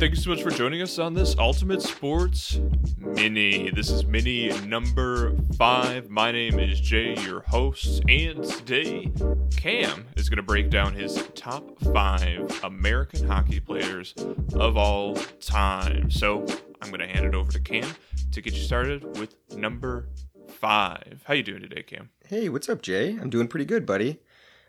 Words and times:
Thank 0.00 0.14
you 0.14 0.22
so 0.22 0.30
much 0.30 0.42
for 0.42 0.48
joining 0.48 0.80
us 0.80 0.98
on 0.98 1.12
this 1.12 1.36
Ultimate 1.38 1.82
Sports 1.82 2.58
Mini. 2.96 3.70
This 3.70 3.90
is 3.90 4.06
Mini 4.06 4.48
number 4.62 5.36
five. 5.58 6.08
My 6.08 6.32
name 6.32 6.58
is 6.58 6.80
Jay, 6.80 7.14
your 7.20 7.42
host, 7.42 8.00
and 8.08 8.42
today 8.42 9.12
Cam 9.58 10.06
is 10.16 10.30
going 10.30 10.38
to 10.38 10.42
break 10.42 10.70
down 10.70 10.94
his 10.94 11.28
top 11.34 11.78
five 11.92 12.64
American 12.64 13.26
hockey 13.26 13.60
players 13.60 14.14
of 14.54 14.78
all 14.78 15.16
time. 15.38 16.10
So 16.10 16.46
I'm 16.80 16.88
going 16.88 17.00
to 17.00 17.06
hand 17.06 17.26
it 17.26 17.34
over 17.34 17.52
to 17.52 17.60
Cam 17.60 17.94
to 18.32 18.40
get 18.40 18.54
you 18.54 18.62
started 18.62 19.18
with 19.18 19.34
number 19.54 20.08
five. 20.48 21.22
How 21.24 21.34
you 21.34 21.42
doing 21.42 21.60
today, 21.60 21.82
Cam? 21.82 22.08
Hey, 22.26 22.48
what's 22.48 22.70
up, 22.70 22.80
Jay? 22.80 23.18
I'm 23.20 23.28
doing 23.28 23.48
pretty 23.48 23.66
good, 23.66 23.84
buddy. 23.84 24.18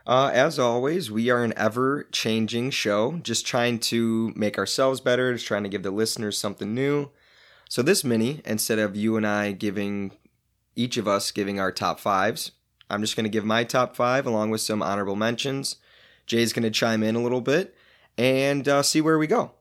Uh, 0.05 0.31
as 0.33 0.57
always, 0.57 1.11
we 1.11 1.29
are 1.29 1.43
an 1.43 1.53
ever 1.55 2.07
changing 2.11 2.71
show, 2.71 3.19
just 3.23 3.45
trying 3.45 3.79
to 3.79 4.33
make 4.35 4.57
ourselves 4.57 4.99
better, 4.99 5.33
just 5.33 5.45
trying 5.45 5.63
to 5.63 5.69
give 5.69 5.83
the 5.83 5.91
listeners 5.91 6.37
something 6.37 6.73
new. 6.73 7.09
So, 7.69 7.81
this 7.81 8.03
mini, 8.03 8.41
instead 8.43 8.79
of 8.79 8.95
you 8.95 9.15
and 9.15 9.25
I 9.25 9.51
giving 9.51 10.11
each 10.75 10.97
of 10.97 11.07
us 11.07 11.31
giving 11.31 11.59
our 11.59 11.71
top 11.71 11.99
fives, 11.99 12.51
I'm 12.89 13.01
just 13.01 13.15
going 13.15 13.25
to 13.25 13.29
give 13.29 13.45
my 13.45 13.63
top 13.63 13.95
five 13.95 14.25
along 14.25 14.49
with 14.49 14.61
some 14.61 14.81
honorable 14.81 15.15
mentions. 15.15 15.77
Jay's 16.25 16.53
going 16.53 16.63
to 16.63 16.71
chime 16.71 17.03
in 17.03 17.15
a 17.15 17.21
little 17.21 17.41
bit 17.41 17.75
and 18.17 18.67
uh, 18.67 18.83
see 18.83 19.01
where 19.01 19.17
we 19.17 19.27
go. 19.27 19.51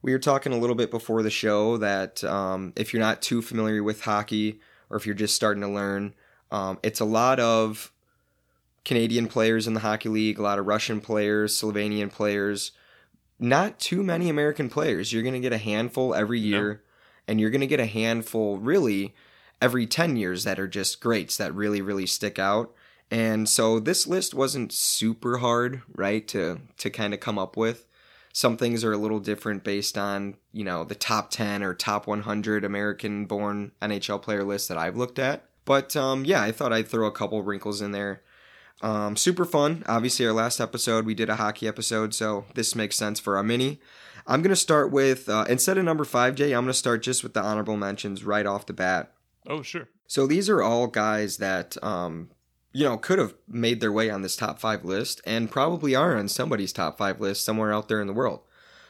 We 0.00 0.12
were 0.12 0.18
talking 0.18 0.52
a 0.52 0.58
little 0.58 0.76
bit 0.76 0.90
before 0.90 1.22
the 1.22 1.30
show 1.30 1.76
that 1.78 2.22
um, 2.22 2.72
if 2.76 2.92
you're 2.92 3.02
not 3.02 3.20
too 3.20 3.42
familiar 3.42 3.82
with 3.82 4.02
hockey 4.02 4.60
or 4.90 4.96
if 4.96 5.06
you're 5.06 5.14
just 5.14 5.34
starting 5.34 5.62
to 5.62 5.68
learn, 5.68 6.14
um, 6.50 6.78
it's 6.82 7.00
a 7.00 7.04
lot 7.04 7.40
of 7.40 7.92
Canadian 8.88 9.28
players 9.28 9.66
in 9.66 9.74
the 9.74 9.80
hockey 9.80 10.08
league, 10.08 10.38
a 10.38 10.42
lot 10.42 10.58
of 10.58 10.66
Russian 10.66 11.02
players, 11.02 11.54
Slovenian 11.54 12.10
players, 12.10 12.72
not 13.38 13.78
too 13.78 14.02
many 14.02 14.30
American 14.30 14.70
players. 14.70 15.12
You're 15.12 15.22
going 15.22 15.34
to 15.34 15.40
get 15.40 15.52
a 15.52 15.58
handful 15.58 16.14
every 16.14 16.40
year, 16.40 16.72
no. 16.72 16.78
and 17.28 17.38
you're 17.38 17.50
going 17.50 17.60
to 17.60 17.66
get 17.66 17.80
a 17.80 17.86
handful 17.86 18.56
really 18.56 19.14
every 19.60 19.86
10 19.86 20.16
years 20.16 20.44
that 20.44 20.58
are 20.58 20.66
just 20.66 21.02
greats 21.02 21.36
that 21.36 21.54
really, 21.54 21.82
really 21.82 22.06
stick 22.06 22.38
out. 22.38 22.72
And 23.10 23.46
so 23.46 23.78
this 23.78 24.06
list 24.06 24.32
wasn't 24.32 24.72
super 24.72 25.36
hard, 25.36 25.82
right, 25.94 26.26
to, 26.28 26.62
to 26.78 26.88
kind 26.88 27.12
of 27.12 27.20
come 27.20 27.38
up 27.38 27.58
with. 27.58 27.86
Some 28.32 28.56
things 28.56 28.84
are 28.84 28.92
a 28.92 28.98
little 28.98 29.20
different 29.20 29.64
based 29.64 29.98
on, 29.98 30.36
you 30.50 30.64
know, 30.64 30.84
the 30.84 30.94
top 30.94 31.30
10 31.30 31.62
or 31.62 31.74
top 31.74 32.06
100 32.06 32.64
American 32.64 33.26
born 33.26 33.72
NHL 33.82 34.22
player 34.22 34.44
list 34.44 34.70
that 34.70 34.78
I've 34.78 34.96
looked 34.96 35.18
at. 35.18 35.44
But 35.66 35.94
um, 35.94 36.24
yeah, 36.24 36.40
I 36.40 36.52
thought 36.52 36.72
I'd 36.72 36.88
throw 36.88 37.06
a 37.06 37.12
couple 37.12 37.42
wrinkles 37.42 37.82
in 37.82 37.92
there. 37.92 38.22
Um, 38.80 39.16
super 39.16 39.44
fun. 39.44 39.82
Obviously, 39.86 40.26
our 40.26 40.32
last 40.32 40.60
episode, 40.60 41.04
we 41.04 41.14
did 41.14 41.28
a 41.28 41.36
hockey 41.36 41.66
episode, 41.66 42.14
so 42.14 42.44
this 42.54 42.74
makes 42.74 42.96
sense 42.96 43.18
for 43.18 43.36
our 43.36 43.42
mini. 43.42 43.80
I'm 44.26 44.42
going 44.42 44.50
to 44.50 44.56
start 44.56 44.92
with, 44.92 45.28
uh, 45.28 45.46
instead 45.48 45.78
of 45.78 45.84
number 45.84 46.04
five, 46.04 46.34
Jay, 46.34 46.52
I'm 46.52 46.64
going 46.64 46.66
to 46.66 46.74
start 46.74 47.02
just 47.02 47.22
with 47.22 47.34
the 47.34 47.42
honorable 47.42 47.76
mentions 47.76 48.24
right 48.24 48.46
off 48.46 48.66
the 48.66 48.72
bat. 48.72 49.12
Oh, 49.46 49.62
sure. 49.62 49.88
So 50.06 50.26
these 50.26 50.48
are 50.48 50.62
all 50.62 50.86
guys 50.86 51.38
that, 51.38 51.82
um, 51.82 52.30
you 52.72 52.84
know, 52.84 52.98
could 52.98 53.18
have 53.18 53.34
made 53.48 53.80
their 53.80 53.92
way 53.92 54.10
on 54.10 54.22
this 54.22 54.36
top 54.36 54.58
five 54.58 54.84
list 54.84 55.22
and 55.26 55.50
probably 55.50 55.94
are 55.94 56.16
on 56.16 56.28
somebody's 56.28 56.72
top 56.72 56.98
five 56.98 57.20
list 57.20 57.44
somewhere 57.44 57.72
out 57.72 57.88
there 57.88 58.00
in 58.00 58.06
the 58.06 58.12
world. 58.12 58.40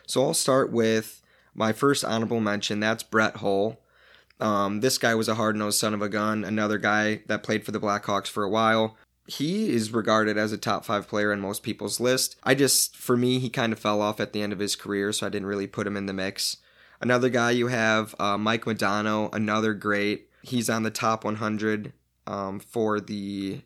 So 0.06 0.25
I'll 0.25 0.34
start 0.34 0.73
with 0.73 1.23
my 1.55 1.73
first 1.73 2.05
honorable 2.05 2.41
mention. 2.41 2.80
That's 2.80 3.02
Brett 3.02 3.36
Hull. 3.36 3.80
Um, 4.41 4.80
this 4.80 4.98
guy 4.98 5.14
was 5.14 5.28
a 5.28 5.34
hard 5.36 5.56
nosed 5.56 5.78
son 5.78 5.95
of 5.95 6.02
a 6.02 6.08
gun, 6.08 6.45
another 6.45 6.78
guy 6.78 7.23
that 7.27 7.42
played 7.42 7.64
for 7.64 7.73
the 7.73 7.80
Blackhawks 7.80 8.28
for 8.28 8.45
a 8.45 8.50
while 8.50 8.97
he 9.28 9.68
is 9.68 9.92
regarded 9.92 10.38
as 10.38 10.52
a 10.52 10.58
top 10.58 10.86
five 10.86 11.06
player 11.06 11.32
in 11.32 11.40
most 11.40 11.62
people's 11.62 12.00
list. 12.00 12.36
I 12.42 12.54
just, 12.54 12.96
for 12.96 13.14
me, 13.14 13.38
he 13.38 13.50
kind 13.50 13.74
of 13.74 13.78
fell 13.78 14.00
off 14.00 14.20
at 14.20 14.32
the 14.32 14.40
end 14.40 14.54
of 14.54 14.58
his 14.58 14.74
career, 14.74 15.12
so 15.12 15.26
I 15.26 15.30
didn't 15.30 15.46
really 15.46 15.66
put 15.66 15.86
him 15.86 15.98
in 15.98 16.06
the 16.06 16.14
mix. 16.14 16.56
Another 17.00 17.28
guy 17.28 17.50
you 17.50 17.66
have, 17.66 18.14
uh, 18.18 18.38
Mike 18.38 18.64
Modano, 18.64 19.32
another 19.34 19.74
great. 19.74 20.30
He's 20.42 20.70
on 20.70 20.83
the 20.83 20.90
top 20.90 21.24
100 21.24 21.92
um, 22.27 22.58
for 22.58 23.00
the 23.00 23.61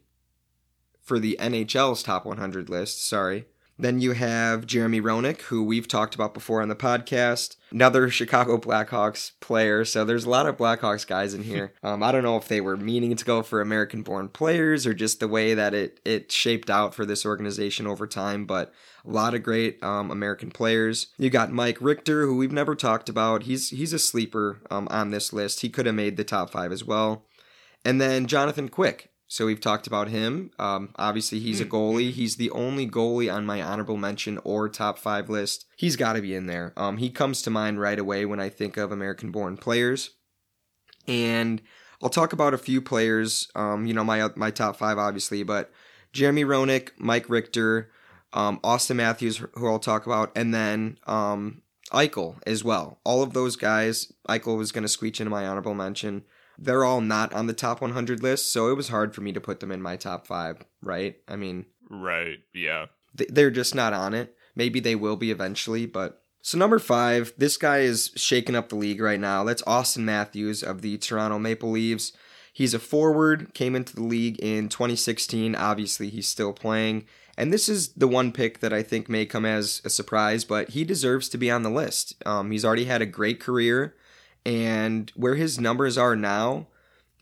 for 1.00 1.18
the 1.18 1.36
NHL's 1.40 2.02
top 2.02 2.24
100 2.24 2.68
list. 2.68 3.06
Sorry. 3.06 3.46
Then 3.82 4.00
you 4.00 4.12
have 4.12 4.64
Jeremy 4.64 5.00
Roenick, 5.00 5.40
who 5.42 5.64
we've 5.64 5.88
talked 5.88 6.14
about 6.14 6.34
before 6.34 6.62
on 6.62 6.68
the 6.68 6.76
podcast, 6.76 7.56
another 7.72 8.08
Chicago 8.10 8.56
Blackhawks 8.56 9.32
player. 9.40 9.84
So 9.84 10.04
there's 10.04 10.24
a 10.24 10.30
lot 10.30 10.46
of 10.46 10.56
Blackhawks 10.56 11.04
guys 11.04 11.34
in 11.34 11.42
here. 11.42 11.72
Um, 11.84 12.02
I 12.02 12.12
don't 12.12 12.22
know 12.22 12.36
if 12.36 12.46
they 12.46 12.60
were 12.60 12.76
meaning 12.76 13.16
to 13.16 13.24
go 13.24 13.42
for 13.42 13.60
American-born 13.60 14.28
players 14.28 14.86
or 14.86 14.94
just 14.94 15.18
the 15.18 15.26
way 15.26 15.52
that 15.52 15.74
it 15.74 15.98
it 16.04 16.30
shaped 16.30 16.70
out 16.70 16.94
for 16.94 17.04
this 17.04 17.26
organization 17.26 17.88
over 17.88 18.06
time, 18.06 18.46
but 18.46 18.72
a 19.04 19.10
lot 19.10 19.34
of 19.34 19.42
great 19.42 19.82
um, 19.82 20.10
American 20.12 20.52
players. 20.52 21.08
You 21.18 21.28
got 21.28 21.50
Mike 21.50 21.78
Richter, 21.80 22.24
who 22.24 22.36
we've 22.36 22.52
never 22.52 22.76
talked 22.76 23.08
about. 23.08 23.44
He's 23.44 23.70
he's 23.70 23.92
a 23.92 23.98
sleeper 23.98 24.60
um, 24.70 24.86
on 24.92 25.10
this 25.10 25.32
list. 25.32 25.60
He 25.60 25.68
could 25.68 25.86
have 25.86 25.96
made 25.96 26.16
the 26.16 26.24
top 26.24 26.50
five 26.50 26.70
as 26.70 26.84
well. 26.84 27.24
And 27.84 28.00
then 28.00 28.26
Jonathan 28.26 28.68
Quick, 28.68 29.10
so 29.32 29.46
we've 29.46 29.62
talked 29.62 29.86
about 29.86 30.08
him. 30.08 30.50
Um, 30.58 30.90
obviously, 30.96 31.40
he's 31.40 31.58
a 31.58 31.64
hmm. 31.64 31.70
goalie. 31.70 32.10
He's 32.10 32.36
the 32.36 32.50
only 32.50 32.86
goalie 32.86 33.32
on 33.32 33.46
my 33.46 33.62
honorable 33.62 33.96
mention 33.96 34.38
or 34.44 34.68
top 34.68 34.98
five 34.98 35.30
list. 35.30 35.64
He's 35.74 35.96
got 35.96 36.12
to 36.12 36.20
be 36.20 36.34
in 36.34 36.44
there. 36.44 36.74
Um, 36.76 36.98
he 36.98 37.08
comes 37.08 37.40
to 37.42 37.50
mind 37.50 37.80
right 37.80 37.98
away 37.98 38.26
when 38.26 38.40
I 38.40 38.50
think 38.50 38.76
of 38.76 38.92
American-born 38.92 39.56
players. 39.56 40.10
And 41.08 41.62
I'll 42.02 42.10
talk 42.10 42.34
about 42.34 42.52
a 42.52 42.58
few 42.58 42.82
players. 42.82 43.48
Um, 43.54 43.86
you 43.86 43.94
know, 43.94 44.04
my 44.04 44.28
my 44.36 44.50
top 44.50 44.76
five, 44.76 44.98
obviously, 44.98 45.42
but 45.44 45.72
Jeremy 46.12 46.44
Roenick, 46.44 46.90
Mike 46.98 47.30
Richter, 47.30 47.90
um, 48.34 48.60
Auston 48.60 48.96
Matthews, 48.96 49.42
who 49.54 49.66
I'll 49.66 49.78
talk 49.78 50.04
about, 50.04 50.30
and 50.36 50.52
then 50.52 50.98
um, 51.06 51.62
Eichel 51.90 52.36
as 52.46 52.62
well. 52.64 53.00
All 53.02 53.22
of 53.22 53.32
those 53.32 53.56
guys, 53.56 54.12
Eichel 54.28 54.58
was 54.58 54.72
going 54.72 54.82
to 54.82 54.88
squeak 54.90 55.18
into 55.20 55.30
my 55.30 55.46
honorable 55.46 55.72
mention 55.72 56.24
they're 56.58 56.84
all 56.84 57.00
not 57.00 57.32
on 57.32 57.46
the 57.46 57.52
top 57.52 57.80
100 57.80 58.22
list, 58.22 58.52
so 58.52 58.70
it 58.70 58.76
was 58.76 58.88
hard 58.88 59.14
for 59.14 59.20
me 59.20 59.32
to 59.32 59.40
put 59.40 59.60
them 59.60 59.72
in 59.72 59.82
my 59.82 59.96
top 59.96 60.26
five, 60.26 60.64
right? 60.82 61.16
I 61.28 61.36
mean, 61.36 61.66
right, 61.90 62.38
yeah. 62.54 62.86
They're 63.14 63.50
just 63.50 63.74
not 63.74 63.92
on 63.92 64.14
it. 64.14 64.34
Maybe 64.54 64.80
they 64.80 64.94
will 64.94 65.16
be 65.16 65.30
eventually, 65.30 65.86
but. 65.86 66.18
So, 66.44 66.58
number 66.58 66.80
five, 66.80 67.32
this 67.38 67.56
guy 67.56 67.80
is 67.80 68.10
shaking 68.16 68.56
up 68.56 68.68
the 68.68 68.76
league 68.76 69.00
right 69.00 69.20
now. 69.20 69.44
That's 69.44 69.62
Auston 69.62 70.02
Matthews 70.02 70.62
of 70.62 70.82
the 70.82 70.98
Toronto 70.98 71.38
Maple 71.38 71.70
Leafs. 71.70 72.12
He's 72.52 72.74
a 72.74 72.80
forward, 72.80 73.54
came 73.54 73.76
into 73.76 73.94
the 73.94 74.02
league 74.02 74.40
in 74.40 74.68
2016. 74.68 75.54
Obviously, 75.54 76.08
he's 76.08 76.26
still 76.26 76.52
playing. 76.52 77.06
And 77.38 77.52
this 77.52 77.68
is 77.68 77.92
the 77.94 78.08
one 78.08 78.32
pick 78.32 78.58
that 78.58 78.72
I 78.72 78.82
think 78.82 79.08
may 79.08 79.24
come 79.24 79.46
as 79.46 79.80
a 79.84 79.90
surprise, 79.90 80.44
but 80.44 80.70
he 80.70 80.84
deserves 80.84 81.28
to 81.30 81.38
be 81.38 81.50
on 81.50 81.62
the 81.62 81.70
list. 81.70 82.14
Um, 82.26 82.50
he's 82.50 82.64
already 82.64 82.84
had 82.84 83.00
a 83.00 83.06
great 83.06 83.40
career 83.40 83.94
and 84.44 85.10
where 85.14 85.34
his 85.34 85.60
numbers 85.60 85.96
are 85.96 86.16
now 86.16 86.66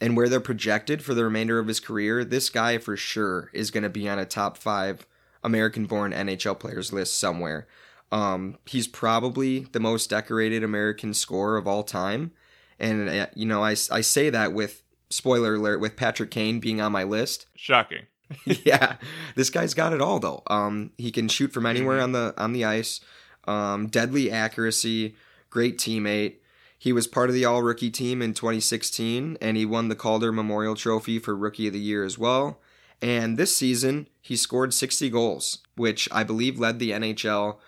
and 0.01 0.17
where 0.17 0.29
they're 0.29 0.41
projected 0.41 1.03
for 1.03 1.15
the 1.15 1.25
remainder 1.25 1.59
of 1.59 1.67
his 1.67 1.81
career, 1.81 2.25
this 2.25 2.49
guy 2.49 2.79
for 2.79 2.97
sure 2.97 3.51
is 3.53 3.71
going 3.71 3.83
to 3.83 3.91
be 3.91 4.09
on 4.09 4.19
a 4.19 4.25
top 4.25 4.57
five 4.57 5.07
American 5.45 5.87
born 5.87 6.13
NHL 6.13 6.59
players 6.59 6.93
list 6.93 7.19
somewhere. 7.19 7.67
Um, 8.13 8.59
he's 8.67 8.89
probably 8.89 9.61
the 9.61 9.81
most 9.81 10.11
decorated 10.11 10.65
American 10.65 11.15
scorer 11.15 11.57
of 11.57 11.69
all 11.69 11.83
time. 11.83 12.33
And, 12.79 13.09
uh, 13.09 13.27
you 13.35 13.47
know, 13.47 13.63
I, 13.63 13.73
I 13.91 14.01
say 14.01 14.31
that 14.31 14.53
with 14.53 14.83
spoiler 15.11 15.55
alert, 15.55 15.81
with 15.81 15.97
Patrick 15.97 16.31
Kane 16.31 16.61
being 16.61 16.81
on 16.81 16.93
my 16.93 17.05
list. 17.05 17.47
Shocking. 17.55 18.07
yeah, 18.45 18.97
this 19.35 19.51
guy's 19.51 19.75
got 19.75 19.93
it 19.93 20.01
all 20.01 20.19
though. 20.21 20.43
Um, 20.47 20.93
he 20.97 21.11
can 21.11 21.29
shoot 21.29 21.53
from 21.53 21.67
anywhere 21.67 21.97
mm-hmm. 21.97 22.05
on 22.05 22.13
the 22.13 22.35
on 22.37 22.53
the 22.53 22.65
ice. 22.65 23.01
Um, 23.45 23.89
deadly 23.89 24.31
accuracy, 24.31 25.17
great 25.51 25.79
teammate. 25.79 26.37
He 26.81 26.95
was 26.95 27.07
part 27.07 27.29
of 27.29 27.35
the 27.35 27.45
All 27.45 27.63
Rookie 27.63 27.91
team 27.91 28.23
in 28.23 28.33
2016, 28.33 29.37
and 29.39 29.57
he 29.59 29.67
won 29.67 29.89
the 29.89 29.95
Calder 29.95 30.33
Memorial 30.33 30.75
Trophy 30.75 31.19
for 31.19 31.37
Rookie 31.37 31.67
of 31.67 31.75
the 31.75 31.79
Year 31.79 32.05
as 32.05 32.17
well. 32.17 32.59
And 33.03 33.37
this 33.37 33.55
season, 33.55 34.09
he 34.23 34.35
scored 34.35 34.73
60 34.73 35.11
goals, 35.11 35.59
which 35.77 36.09
I 36.11 36.25
believe 36.25 36.59
led 36.59 36.79
the 36.79 36.93
NHL. 36.93 37.59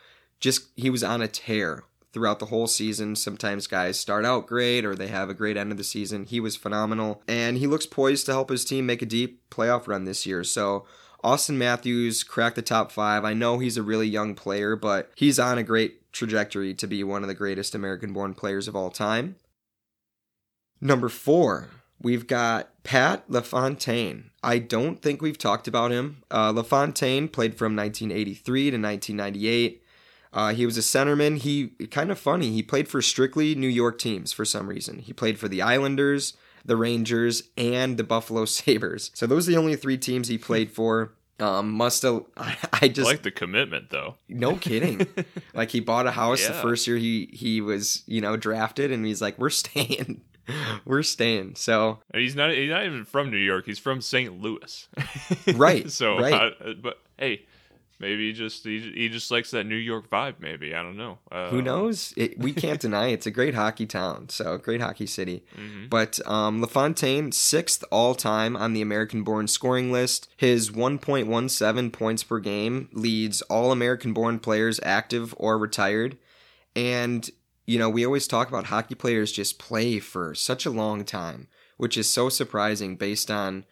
Just 0.40 0.68
he 0.76 0.88
was 0.88 1.04
on 1.04 1.20
a 1.20 1.28
tear 1.28 1.84
throughout 2.14 2.38
the 2.38 2.46
whole 2.46 2.66
season. 2.66 3.14
Sometimes 3.14 3.66
guys 3.66 4.00
start 4.00 4.24
out 4.24 4.46
great 4.46 4.82
or 4.82 4.94
they 4.94 5.08
have 5.08 5.28
a 5.28 5.34
great 5.34 5.58
end 5.58 5.72
of 5.72 5.76
the 5.76 5.84
season. 5.84 6.24
He 6.24 6.40
was 6.40 6.56
phenomenal, 6.56 7.22
and 7.28 7.58
he 7.58 7.66
looks 7.66 7.84
poised 7.84 8.24
to 8.26 8.32
help 8.32 8.48
his 8.48 8.64
team 8.64 8.86
make 8.86 9.02
a 9.02 9.06
deep 9.06 9.42
playoff 9.50 9.86
run 9.86 10.06
this 10.06 10.24
year. 10.24 10.42
So 10.42 10.86
Auston 11.22 11.56
Matthews 11.56 12.24
cracked 12.24 12.56
the 12.56 12.62
top 12.62 12.90
five. 12.90 13.26
I 13.26 13.34
know 13.34 13.58
he's 13.58 13.76
a 13.76 13.82
really 13.82 14.08
young 14.08 14.34
player, 14.34 14.74
but 14.74 15.10
he's 15.14 15.38
on 15.38 15.58
a 15.58 15.62
great 15.62 16.01
trajectory 16.12 16.74
to 16.74 16.86
be 16.86 17.02
one 17.02 17.22
of 17.22 17.28
the 17.28 17.34
greatest 17.34 17.74
American 17.74 18.12
born 18.12 18.34
players 18.34 18.68
of 18.68 18.76
all 18.76 18.90
time. 18.90 19.36
Number 20.80 21.08
four, 21.08 21.70
we've 22.00 22.26
got 22.26 22.70
Pat 22.82 23.24
LaFontaine. 23.28 24.30
I 24.42 24.58
don't 24.58 25.00
think 25.00 25.22
we've 25.22 25.38
talked 25.38 25.68
about 25.68 25.90
him. 25.90 26.22
Uh, 26.30 26.50
LaFontaine 26.50 27.28
played 27.28 27.56
from 27.56 27.76
1983 27.76 28.62
to 28.62 28.76
1998. 28.78 29.82
Uh, 30.32 30.54
he 30.54 30.66
was 30.66 30.78
a 30.78 30.80
centerman. 30.80 31.38
He 31.38 31.68
kind 31.90 32.10
of 32.10 32.18
funny. 32.18 32.50
He 32.50 32.62
played 32.62 32.88
for 32.88 33.02
strictly 33.02 33.54
New 33.54 33.68
York 33.68 33.98
teams 33.98 34.32
for 34.32 34.44
some 34.44 34.68
reason. 34.68 34.98
He 34.98 35.12
played 35.12 35.38
for 35.38 35.46
the 35.46 35.62
Islanders, 35.62 36.36
the 36.64 36.76
Rangers, 36.76 37.44
and 37.56 37.96
the 37.96 38.04
Buffalo 38.04 38.44
Sabres. 38.46 39.10
So 39.14 39.26
those 39.26 39.48
are 39.48 39.52
the 39.52 39.58
only 39.58 39.76
three 39.76 39.98
teams 39.98 40.28
he 40.28 40.38
played 40.38 40.70
for. 40.72 41.12
Um, 41.42 41.72
must 41.72 42.02
have. 42.02 42.24
I, 42.36 42.56
I 42.72 42.78
I 42.82 42.88
just 42.88 43.10
like 43.10 43.22
the 43.22 43.30
commitment 43.30 43.90
though. 43.90 44.16
no 44.28 44.56
kidding. 44.56 45.06
like 45.54 45.70
he 45.70 45.80
bought 45.80 46.06
a 46.06 46.12
house 46.12 46.46
the 46.46 46.54
first 46.54 46.86
year 46.86 46.96
he 46.96 47.28
he 47.32 47.60
was 47.60 48.02
you 48.06 48.20
know 48.20 48.36
drafted, 48.36 48.92
and 48.92 49.04
he's 49.04 49.20
like, 49.20 49.38
we're 49.38 49.50
staying, 49.50 50.22
we're 50.84 51.02
staying. 51.02 51.56
So 51.56 51.98
He's 52.14 52.36
not. 52.36 52.52
He's 52.52 52.70
not 52.70 52.84
even 52.84 53.04
from 53.04 53.30
New 53.30 53.38
York. 53.38 53.66
He's 53.66 53.78
from 53.78 54.00
St. 54.00 54.40
Louis. 54.40 54.88
Right, 55.54 55.90
so, 55.90 56.18
right. 56.18 56.52
uh, 56.60 56.74
but 56.80 56.98
hey, 57.18 57.44
maybe 58.02 58.26
he 58.26 58.32
just 58.34 58.64
he, 58.64 58.80
he 58.94 59.08
just 59.08 59.30
likes 59.30 59.52
that 59.52 59.64
New 59.64 59.76
York 59.76 60.10
vibe. 60.10 60.34
Maybe 60.40 60.74
I 60.74 60.82
don't 60.82 60.96
know. 60.96 61.20
Uh, 61.30 61.48
who 61.48 61.62
knows? 61.62 62.12
It, 62.16 62.38
we 62.38 62.52
can't 62.64 62.80
deny 62.80 63.06
it's 63.06 63.26
a 63.26 63.30
great 63.30 63.54
hockey 63.54 63.86
town. 63.86 64.28
So 64.28 64.58
great 64.58 64.82
hockey 64.82 65.06
city. 65.06 65.44
mhm. 65.56 65.88
But 65.88 66.20
um, 66.28 66.60
LaFontaine, 66.60 67.32
sixth 67.32 67.84
all 67.90 68.14
time 68.14 68.56
on 68.56 68.74
the 68.74 68.82
American 68.82 69.22
born 69.22 69.46
scoring 69.48 69.92
list. 69.92 70.28
His 70.36 70.70
1.17 70.70 71.92
points 71.92 72.24
per 72.24 72.40
game 72.40 72.88
leads 72.92 73.40
all 73.42 73.72
American 73.72 74.12
born 74.12 74.38
players 74.40 74.80
active 74.82 75.34
or 75.38 75.56
retired. 75.56 76.18
And, 76.74 77.30
you 77.66 77.78
know, 77.78 77.88
we 77.88 78.04
always 78.04 78.26
talk 78.26 78.48
about 78.48 78.66
hockey 78.66 78.96
players 78.96 79.30
just 79.30 79.58
play 79.58 80.00
for 80.00 80.34
such 80.34 80.66
a 80.66 80.70
long 80.70 81.04
time, 81.04 81.48
which 81.76 81.96
is 81.96 82.10
so 82.10 82.28
surprising 82.28 82.96
based 82.96 83.30
on 83.30 83.64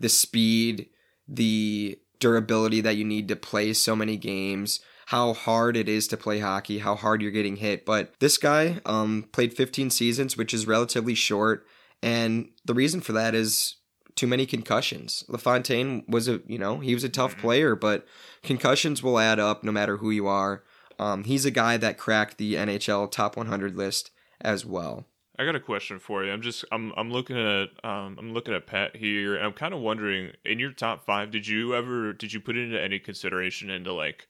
the 0.00 0.08
speed, 0.08 0.88
the 1.28 1.98
durability 2.18 2.80
that 2.80 2.96
you 2.96 3.04
need 3.04 3.28
to 3.28 3.36
play 3.36 3.72
so 3.72 3.94
many 3.96 4.16
games, 4.16 4.80
how 5.06 5.32
hard 5.34 5.76
it 5.76 5.88
is 5.88 6.08
to 6.08 6.16
play 6.16 6.40
hockey, 6.40 6.78
how 6.78 6.94
hard 6.96 7.22
you're 7.22 7.30
getting 7.30 7.56
hit. 7.56 7.84
But 7.86 8.12
this 8.18 8.38
guy 8.38 8.80
um, 8.86 9.28
played 9.32 9.52
15 9.54 9.90
seasons, 9.90 10.36
which 10.36 10.52
is 10.52 10.66
relatively 10.66 11.14
short, 11.14 11.66
and 12.02 12.50
the 12.64 12.74
reason 12.74 13.00
for 13.00 13.12
that 13.12 13.34
is 13.34 13.76
too 14.14 14.26
many 14.26 14.46
concussions. 14.46 15.24
LaFontaine 15.28 16.04
was 16.08 16.26
a, 16.26 16.40
you 16.46 16.58
know, 16.58 16.78
he 16.78 16.94
was 16.94 17.04
a 17.04 17.08
tough 17.08 17.36
Mhm. 17.36 17.40
player, 17.40 17.76
but 17.76 18.06
concussions 18.42 19.02
will 19.02 19.18
add 19.18 19.38
up 19.38 19.62
no 19.62 19.70
matter 19.72 19.98
who 19.98 20.10
you 20.10 20.26
are. 20.26 20.64
Um, 20.98 21.24
he's 21.24 21.44
a 21.44 21.50
guy 21.50 21.76
that 21.76 21.98
cracked 21.98 22.38
the 22.38 22.56
NHL 22.56 23.06
top 23.08 23.36
100 23.36 23.76
list 23.76 24.10
as 24.40 24.64
well. 24.64 25.06
I 25.38 25.44
got 25.44 25.56
a 25.56 25.60
question 25.60 25.98
for 25.98 26.24
you. 26.24 26.32
I'm 26.32 26.42
just 26.42 26.64
I'm 26.72 26.92
I'm 26.96 27.10
looking 27.10 27.36
at 27.36 27.68
um 27.84 28.16
I'm 28.18 28.32
looking 28.32 28.54
at 28.54 28.66
Pat 28.66 28.96
here, 28.96 29.36
and 29.36 29.44
I'm 29.44 29.52
kind 29.52 29.74
of 29.74 29.80
wondering 29.80 30.32
in 30.44 30.58
your 30.58 30.72
top 30.72 31.04
five, 31.04 31.30
did 31.30 31.46
you 31.46 31.74
ever 31.74 32.12
did 32.12 32.32
you 32.32 32.40
put 32.40 32.56
into 32.56 32.80
any 32.80 32.98
consideration 32.98 33.70
into 33.70 33.92
like 33.92 34.28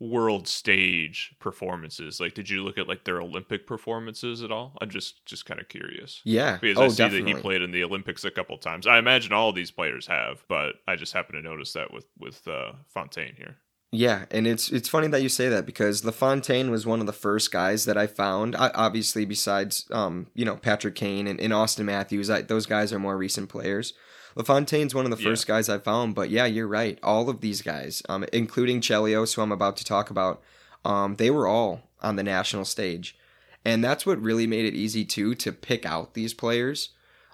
world 0.00 0.48
stage 0.48 1.34
performances? 1.38 2.20
Like, 2.20 2.34
did 2.34 2.48
you 2.48 2.64
look 2.64 2.78
at 2.78 2.88
like 2.88 3.04
their 3.04 3.20
Olympic 3.20 3.66
performances 3.66 4.42
at 4.42 4.50
all? 4.50 4.76
I'm 4.80 4.90
just 4.90 5.24
just 5.26 5.46
kind 5.46 5.60
of 5.60 5.68
curious. 5.68 6.22
Yeah. 6.24 6.58
Because 6.60 6.78
oh, 6.78 6.84
I 6.84 6.88
see 6.88 6.96
definitely. 6.96 7.32
that 7.32 7.36
he 7.36 7.42
played 7.42 7.62
in 7.62 7.70
the 7.70 7.84
Olympics 7.84 8.24
a 8.24 8.30
couple 8.30 8.56
times. 8.58 8.86
I 8.86 8.98
imagine 8.98 9.32
all 9.32 9.52
these 9.52 9.70
players 9.70 10.06
have, 10.06 10.42
but 10.48 10.76
I 10.88 10.96
just 10.96 11.12
happen 11.12 11.36
to 11.36 11.42
notice 11.42 11.74
that 11.74 11.92
with 11.92 12.06
with 12.18 12.48
uh, 12.48 12.72
Fontaine 12.88 13.34
here. 13.36 13.58
Yeah, 13.92 14.26
and 14.30 14.46
it's 14.46 14.70
it's 14.70 14.88
funny 14.88 15.08
that 15.08 15.22
you 15.22 15.28
say 15.28 15.48
that 15.48 15.66
because 15.66 16.04
LaFontaine 16.04 16.70
was 16.70 16.86
one 16.86 17.00
of 17.00 17.06
the 17.06 17.12
first 17.12 17.50
guys 17.50 17.86
that 17.86 17.96
I 17.98 18.06
found. 18.06 18.54
I, 18.54 18.70
obviously, 18.74 19.24
besides 19.24 19.86
um, 19.90 20.28
you 20.34 20.44
know 20.44 20.56
Patrick 20.56 20.94
Kane 20.94 21.26
and, 21.26 21.40
and 21.40 21.52
Auston 21.52 21.86
Matthews, 21.86 22.30
I, 22.30 22.42
those 22.42 22.66
guys 22.66 22.92
are 22.92 23.00
more 23.00 23.16
recent 23.16 23.48
players. 23.48 23.92
LaFontaine's 24.36 24.94
one 24.94 25.06
of 25.06 25.10
the 25.10 25.20
Yeah. 25.20 25.30
first 25.30 25.48
guys 25.48 25.68
I 25.68 25.78
found, 25.78 26.14
but 26.14 26.30
yeah, 26.30 26.46
you're 26.46 26.68
right. 26.68 27.00
All 27.02 27.28
of 27.28 27.40
these 27.40 27.62
guys, 27.62 28.00
um, 28.08 28.24
including 28.32 28.80
Chelios, 28.80 29.34
who 29.34 29.42
I'm 29.42 29.50
about 29.50 29.76
to 29.78 29.84
talk 29.84 30.08
about, 30.08 30.40
um, 30.84 31.16
they 31.16 31.30
were 31.32 31.48
all 31.48 31.90
on 32.00 32.14
the 32.14 32.22
national 32.22 32.66
stage, 32.66 33.18
and 33.64 33.82
that's 33.82 34.06
what 34.06 34.22
really 34.22 34.46
made 34.46 34.66
it 34.66 34.74
easy 34.74 35.04
too 35.04 35.34
to 35.34 35.50
pick 35.50 35.84
out 35.84 36.14
these 36.14 36.32
players, 36.32 36.90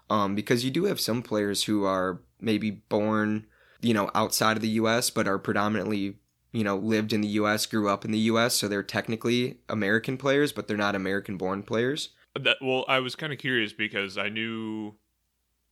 um, 0.09 0.35
because 0.35 0.65
you 0.65 0.71
do 0.71 0.85
have 0.85 1.01
some 1.01 1.21
players 1.23 1.65
who 1.65 1.85
are 1.85 2.23
maybe 2.41 2.71
born, 2.71 3.45
you 3.83 3.93
know, 3.93 4.11
outside 4.15 4.57
of 4.57 4.63
the 4.63 4.71
U.S. 4.81 5.11
but 5.11 5.29
are 5.29 5.39
predominantly 5.39 6.17
you 6.57 6.65
know, 6.65 6.77
lived 6.77 7.13
in 7.13 7.21
the 7.21 7.29
US, 7.29 7.67
grew 7.67 7.91
up 7.91 8.07
in 8.07 8.13
the 8.13 8.19
US, 8.31 8.55
so 8.55 8.67
they're 8.67 8.83
technically 8.83 9.59
American 9.69 10.17
players, 10.17 10.53
but 10.53 10.67
they're 10.67 10.77
not 10.79 10.95
American 10.95 11.37
born 11.37 11.63
players. 11.63 12.09
That 12.35 12.57
well, 12.63 12.87
I 12.89 13.01
was 13.01 13.15
kind 13.15 13.31
of 13.31 13.39
curious 13.39 13.75
because 13.75 14.17
I 14.17 14.31
knew 14.31 14.95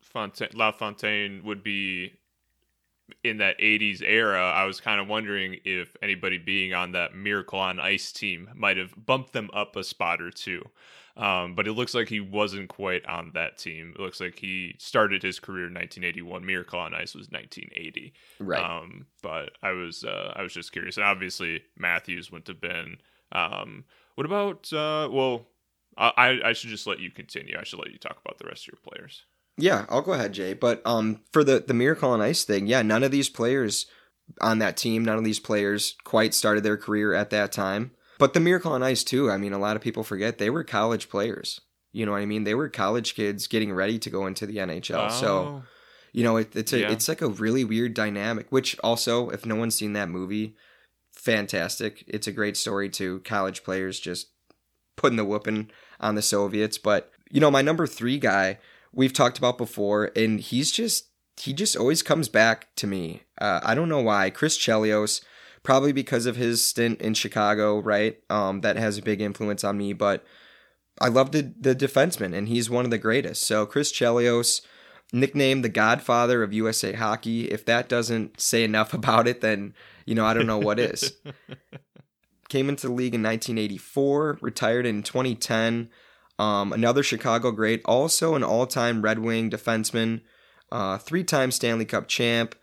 Fontaine, 0.03 0.51
La 0.53 0.73
Fontaine 0.73 1.43
would 1.43 1.63
be 1.63 2.13
in 3.23 3.39
that 3.39 3.59
80s 3.59 4.03
era. 4.03 4.43
I 4.51 4.67
was 4.67 4.81
kind 4.81 5.01
of 5.01 5.09
wondering 5.09 5.57
if 5.65 5.97
anybody 6.03 6.37
being 6.37 6.75
on 6.75 6.93
that 6.93 7.15
Miracle 7.15 7.59
on 7.59 7.81
Ice 7.81 8.13
team 8.13 8.51
might 8.55 8.77
have 8.77 8.95
bumped 9.07 9.33
them 9.33 9.49
up 9.55 9.77
a 9.77 9.85
spot 9.85 10.21
or 10.21 10.31
two. 10.31 10.63
Um, 11.17 11.55
but 11.55 11.69
it 11.69 11.75
looks 11.75 11.95
like 11.95 12.09
he 12.09 12.19
wasn't 12.19 12.69
quite 12.69 13.07
on 13.07 13.31
that 13.35 13.57
team. 13.57 13.93
It 13.95 14.01
looks 14.01 14.21
like 14.21 14.37
he 14.39 14.75
started 14.79 15.23
his 15.23 15.39
career 15.39 15.69
in 15.69 15.75
1981. 15.75 16.45
Miracle 16.45 16.81
on 16.81 16.93
Ice 16.93 17.15
was 17.15 17.29
1980. 17.31 18.13
Right. 18.41 18.61
Um, 18.61 19.07
but 19.23 19.51
I 19.63 19.71
was 19.71 20.03
uh, 20.03 20.33
I 20.35 20.43
was 20.43 20.53
just 20.53 20.73
curious, 20.73 20.97
and 20.97 21.07
obviously 21.07 21.63
Matthews 21.79 22.33
wouldn't 22.33 22.49
have 22.49 22.61
been. 22.61 22.97
Um, 23.31 23.85
what 24.17 24.27
about? 24.27 24.73
Uh, 24.73 25.09
well, 25.13 25.47
I 25.97 26.13
I- 26.17 26.49
I 26.49 26.53
should 26.53 26.71
just 26.71 26.87
let 26.89 26.99
you 26.99 27.11
continue. 27.13 27.57
I 27.59 27.63
should 27.65 27.79
let 27.79 27.93
you 27.93 27.99
talk 27.99 28.19
about 28.25 28.39
the 28.39 28.47
rest 28.49 28.65
of 28.67 28.73
your 28.73 28.81
players. 28.93 29.25
yeah, 29.57 29.87
I'll 29.89 30.03
go 30.03 30.15
ahead, 30.15 30.33
Jay. 30.33 30.53
But 30.53 30.83
um 30.85 31.21
for 31.33 31.45
the 31.45 31.61
the 31.65 31.75
Miracle 31.75 32.11
on 32.11 32.21
Ice 32.21 32.43
thing, 32.43 32.67
yeah, 32.67 32.83
none 32.83 33.05
of 33.05 33.13
these 33.13 33.29
players 33.31 33.87
on 34.41 34.59
that 34.59 34.77
team, 34.77 35.05
none 35.05 35.19
of 35.19 35.25
these 35.25 35.39
players 35.39 35.95
quite 36.03 36.35
started 36.35 36.65
their 36.65 36.77
career 36.77 37.13
at 37.15 37.31
that 37.31 37.53
time. 37.53 37.93
But 38.25 38.33
the 38.33 38.41
Miracle 38.41 38.73
on 38.73 38.83
Ice 38.83 39.05
too, 39.05 39.31
I 39.31 39.37
mean, 39.37 39.53
a 39.53 39.59
lot 39.59 39.77
of 39.77 39.83
people 39.83 40.03
forget 40.03 40.39
they 40.39 40.49
were 40.49 40.65
college 40.65 41.11
players. 41.11 41.61
You 41.93 42.07
know 42.07 42.13
what 42.13 42.23
I 42.23 42.25
mean? 42.25 42.45
They 42.45 42.55
were 42.55 42.71
college 42.71 43.15
kids 43.15 43.47
getting 43.47 43.71
ready 43.71 43.99
to 43.99 44.09
go 44.09 44.27
into 44.27 44.47
the 44.47 44.57
NHL. 44.57 45.11
So 45.11 45.63
You 46.13 46.25
know, 46.25 46.39
it, 46.39 46.57
it's 46.57 46.73
a 46.73 46.79
Yeah. 46.81 46.91
it's 46.91 47.07
like 47.07 47.21
a 47.21 47.29
really 47.29 47.65
weird 47.65 47.93
dynamic. 47.93 48.47
Which 48.49 48.79
also, 48.83 49.29
if 49.29 49.45
no 49.45 49.57
one's 49.57 49.75
seen 49.75 49.93
that 49.93 50.09
movie, 50.09 50.57
fantastic. 51.13 52.03
It's 52.07 52.27
a 52.27 52.33
great 52.33 52.57
story 52.57 52.89
too. 52.89 53.21
College 53.27 53.63
players 53.63 54.01
just 54.01 54.29
putting 54.97 55.19
the 55.19 55.25
whooping 55.27 55.71
on 56.01 56.15
the 56.15 56.23
Soviets. 56.23 56.79
But 56.79 57.13
you 57.31 57.41
know, 57.43 57.51
my 57.51 57.61
number 57.61 57.87
three 57.87 58.19
guy 58.19 58.59
we've 58.91 59.13
talked 59.13 59.37
about 59.37 59.59
before, 59.59 60.13
and 60.17 60.41
he's 60.41 60.71
just 60.71 61.09
he 61.39 61.53
just 61.53 61.77
always 61.77 62.03
comes 62.03 62.31
back 62.31 62.75
to 62.77 62.87
me. 62.87 63.25
Uh, 63.39 63.61
I 63.63 63.75
don't 63.75 63.91
know 63.91 64.01
why. 64.01 64.31
Chris 64.31 64.57
Chelios, 64.57 65.23
probably 65.65 65.93
because 65.93 66.27
of 66.27 66.37
his 66.37 66.65
stint 66.65 67.01
in 67.01 67.15
Chicago, 67.15 67.81
right? 67.81 68.19
Um, 68.31 68.61
that 68.61 68.77
has 68.77 68.99
a 68.99 69.03
big 69.03 69.21
influence 69.21 69.65
on 69.65 69.77
me, 69.77 69.93
but. 69.93 70.25
I 71.01 71.09
love 71.09 71.33
the 71.33 71.53
the 71.61 71.75
defenseman, 71.75 72.33
and 72.33 72.47
he's 72.47 72.71
one 72.71 72.85
of 72.85 72.93
the 72.93 72.99
greatest. 72.99 73.43
So 73.43 73.67
Chris 73.67 73.93
Chelios, 73.93 74.61
nicknamed 75.15 75.65
the 75.65 75.69
Godfather 75.69 76.43
of 76.43 76.53
USA 76.53 76.93
Hockey. 76.93 77.51
If 77.51 77.65
that 77.67 77.89
doesn't 77.89 78.41
say 78.41 78.65
enough 78.65 78.93
about 78.95 79.27
it, 79.27 79.41
then 79.41 79.75
you 80.05 80.15
know 80.15 80.27
I 80.27 80.35
don't 80.35 80.47
know 80.47 80.59
what 80.59 80.79
is. 80.79 81.13
Came 82.49 82.69
into 82.69 82.89
the 82.89 82.93
league 82.93 83.15
in 83.15 83.23
1984, 83.23 84.39
retired 84.43 84.85
in 84.87 85.03
2010. 85.03 85.89
Um, 86.39 86.73
another 86.73 87.03
Chicago 87.03 87.53
great, 87.53 87.81
also 87.85 88.35
an 88.35 88.45
all-time 88.45 89.03
Red 89.03 89.21
Wing 89.21 89.51
defenseman, 89.51 90.21
uh, 90.71 90.99
three-time 90.99 91.51
Stanley 91.53 91.85
Cup 91.85 92.07
champ. 92.07 92.55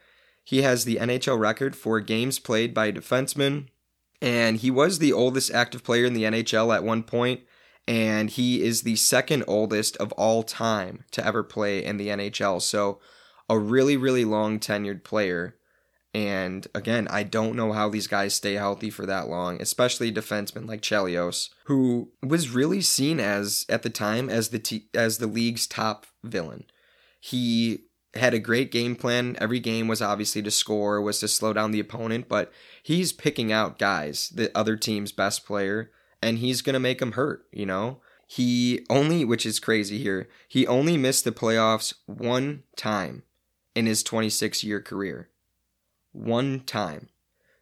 He 0.44 0.64
has 0.64 0.86
the 0.86 0.98
NHL 0.98 1.40
record 1.40 1.76
for 1.76 2.00
games 2.00 2.40
played 2.40 2.74
by 2.74 2.88
a 2.88 2.94
defenseman, 2.94 3.68
and 4.22 4.58
he 4.58 4.72
was 4.72 5.00
the 5.00 5.14
oldest 5.14 5.52
active 5.52 5.84
player 5.84 6.06
in 6.06 6.14
the 6.14 6.24
NHL 6.24 6.76
at 6.76 6.84
one 6.84 7.04
point 7.04 7.42
and 7.88 8.30
he 8.30 8.64
is 8.64 8.84
the 8.84 8.96
second 8.96 9.44
oldest 9.48 9.98
of 9.98 10.12
all 10.14 10.44
time 10.44 11.04
to 11.12 11.26
ever 11.26 11.44
play 11.44 11.84
in 11.84 11.98
the 11.98 12.08
NHL. 12.08 12.62
So, 12.62 13.00
a 13.50 13.58
really, 13.58 13.98
really 13.98 14.24
long 14.24 14.60
tenured 14.60 15.04
player. 15.04 15.58
And 16.14 16.68
again, 16.76 17.08
I 17.10 17.24
don't 17.24 17.56
know 17.56 17.74
how 17.74 17.90
these 17.90 18.08
guys 18.08 18.34
stay 18.34 18.54
healthy 18.54 18.90
for 18.90 19.06
that 19.06 19.28
long, 19.28 19.62
especially 19.62 20.10
a 20.10 20.14
defenseman 20.14 20.68
like 20.68 20.82
Chelios, 20.82 21.50
who 21.66 22.12
was 22.22 22.50
really 22.50 22.82
seen 22.82 23.20
as 23.20 23.66
at 23.68 23.84
the 23.84 23.90
time 23.90 24.30
as 24.30 24.50
the 24.50 24.60
t- 24.60 24.88
as 24.94 25.18
the 25.18 25.28
league's 25.28 25.68
top 25.68 26.06
villain. 26.24 26.66
He 27.20 27.86
had 28.15 28.34
a 28.34 28.39
great 28.39 28.72
game 28.72 28.96
plan. 28.96 29.38
Every 29.39 29.60
game 29.60 29.88
was 29.88 30.01
obviously 30.01 30.41
to 30.44 30.51
score, 30.51 31.01
was 31.01 31.20
to 31.20 31.27
slow 31.27 31.53
down 31.53 31.72
the 31.72 31.80
opponent, 31.80 32.27
but 32.27 32.51
he's 32.84 33.13
picking 33.13 33.51
out 33.51 33.80
guys, 33.80 34.30
the 34.30 34.56
other 34.58 34.75
team's 34.75 35.12
best 35.12 35.46
player, 35.46 35.91
and 36.22 36.39
he's 36.39 36.62
going 36.62 36.74
to 36.74 36.80
make 36.80 37.00
them 37.00 37.13
hurt, 37.13 37.46
you 37.51 37.65
know? 37.65 38.01
He 38.27 38.86
only, 38.89 39.25
which 39.25 39.46
is 39.46 39.60
crazy 39.60 39.98
here, 39.98 40.30
he 40.48 40.65
only 40.65 40.98
missed 40.98 41.25
the 41.25 41.32
playoffs 41.32 41.94
one 42.06 42.63
time 42.77 43.24
in 43.75 43.86
his 43.86 44.03
26 44.03 44.63
year 44.63 44.82
career. 44.82 45.30
One 46.13 46.62
time. 46.62 47.10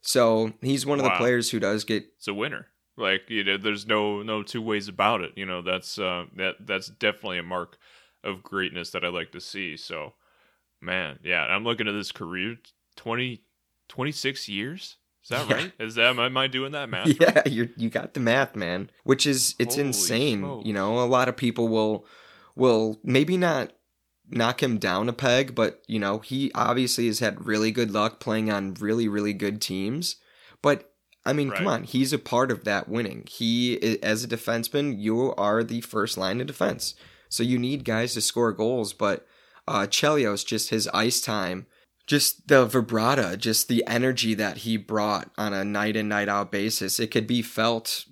So 0.02 0.54
he's 0.62 0.86
one 0.86 1.00
of 1.00 1.06
the 1.06 1.12
players 1.12 1.52
who 1.52 1.60
does 1.60 1.84
get 1.84 2.06
it's 2.18 2.28
a 2.28 2.34
winner. 2.34 2.68
Like 2.98 3.30
you 3.30 3.44
know, 3.44 3.58
there's 3.58 3.86
no 3.86 4.24
no 4.24 4.44
two 4.44 4.62
ways 4.62 4.88
about 4.88 5.22
it. 5.22 5.32
You 5.36 5.46
know, 5.46 5.62
that's 5.62 5.98
uh, 5.98 6.26
that 6.36 6.56
that's 6.66 6.88
definitely 6.88 7.40
a 7.40 7.44
mark 7.44 7.78
of 8.24 8.44
greatness 8.44 8.92
that 8.92 9.06
I 9.06 9.08
like 9.10 9.32
to 9.32 9.42
see. 9.42 9.78
So, 9.78 10.14
man, 10.82 11.20
yeah, 11.24 11.44
I'm 11.44 11.64
looking 11.64 11.88
at 11.88 11.94
this 11.94 12.12
career 12.12 12.58
20, 12.96 13.44
26 13.88 14.50
years. 14.50 14.98
Is 15.24 15.30
that 15.30 15.50
Yeah. 15.50 15.56
right? 15.56 15.72
Is 15.80 15.96
that 15.96 16.18
am 16.18 16.38
I 16.38 16.48
doing 16.48 16.72
that 16.72 16.90
math? 16.90 17.08
right? 17.20 17.20
yeah 17.20 17.48
you 17.48 17.70
you 17.76 17.90
got 17.90 18.14
the 18.14 18.20
math 18.20 18.56
man 18.56 18.90
which 19.04 19.28
is 19.28 19.54
it's 19.60 19.76
Holy 19.76 19.88
insane 19.88 20.62
you 20.64 20.74
know 20.74 21.00
a 21.00 21.06
lot 21.06 21.28
of 21.28 21.36
people 21.36 21.68
will 21.68 22.06
will 22.56 23.00
maybe 23.04 23.36
not 23.38 23.74
knock 24.32 24.62
him 24.62 24.78
down 24.78 25.10
a 25.10 25.14
peg, 25.14 25.56
but 25.56 25.82
you 25.88 26.00
know, 26.00 26.20
he 26.20 26.52
obviously 26.54 27.08
has 27.08 27.20
had 27.20 27.46
really 27.46 27.72
good 27.72 27.92
luck 27.92 28.20
playing 28.20 28.52
on 28.52 28.76
really, 28.76 29.08
really 29.08 29.34
good 29.34 29.62
teams. 29.62 30.18
But 30.62 30.94
I 31.26 31.34
mean, 31.34 31.50
right. 31.50 31.58
come 31.58 31.68
on, 31.68 31.84
he's 31.84 32.14
a 32.14 32.20
part 32.20 32.52
of 32.52 32.64
that 32.64 32.88
winning. 32.88 33.26
He, 33.30 33.78
as 34.02 34.24
a 34.24 34.28
defenseman, 34.28 35.00
you 35.00 35.34
are 35.36 35.64
the 35.64 35.82
first 35.82 36.18
line 36.18 36.40
of 36.42 36.48
defense, 36.48 36.96
so 37.28 37.44
you 37.44 37.58
need 37.58 37.84
guys 37.86 38.14
to 38.14 38.22
score 38.22 38.52
goals. 38.54 38.94
But 38.94 39.26
uh, 39.70 39.88
Chelios, 39.88 40.46
just 40.46 40.72
his 40.72 40.90
ice 40.94 41.22
time, 41.22 41.68
just 42.08 42.48
the 42.48 42.66
vibrata, 42.66 43.38
just 43.38 43.68
the 43.68 43.84
energy 43.86 44.34
that 44.34 44.58
he 44.58 44.78
brought 44.78 45.30
on 45.38 45.54
a 45.54 45.64
night 45.64 45.96
in 45.96 46.10
night 46.10 46.28
out 46.28 46.52
basis, 46.52 47.00
it 47.00 47.12
could 47.12 47.28
be 47.28 47.44
felt, 47.44 48.06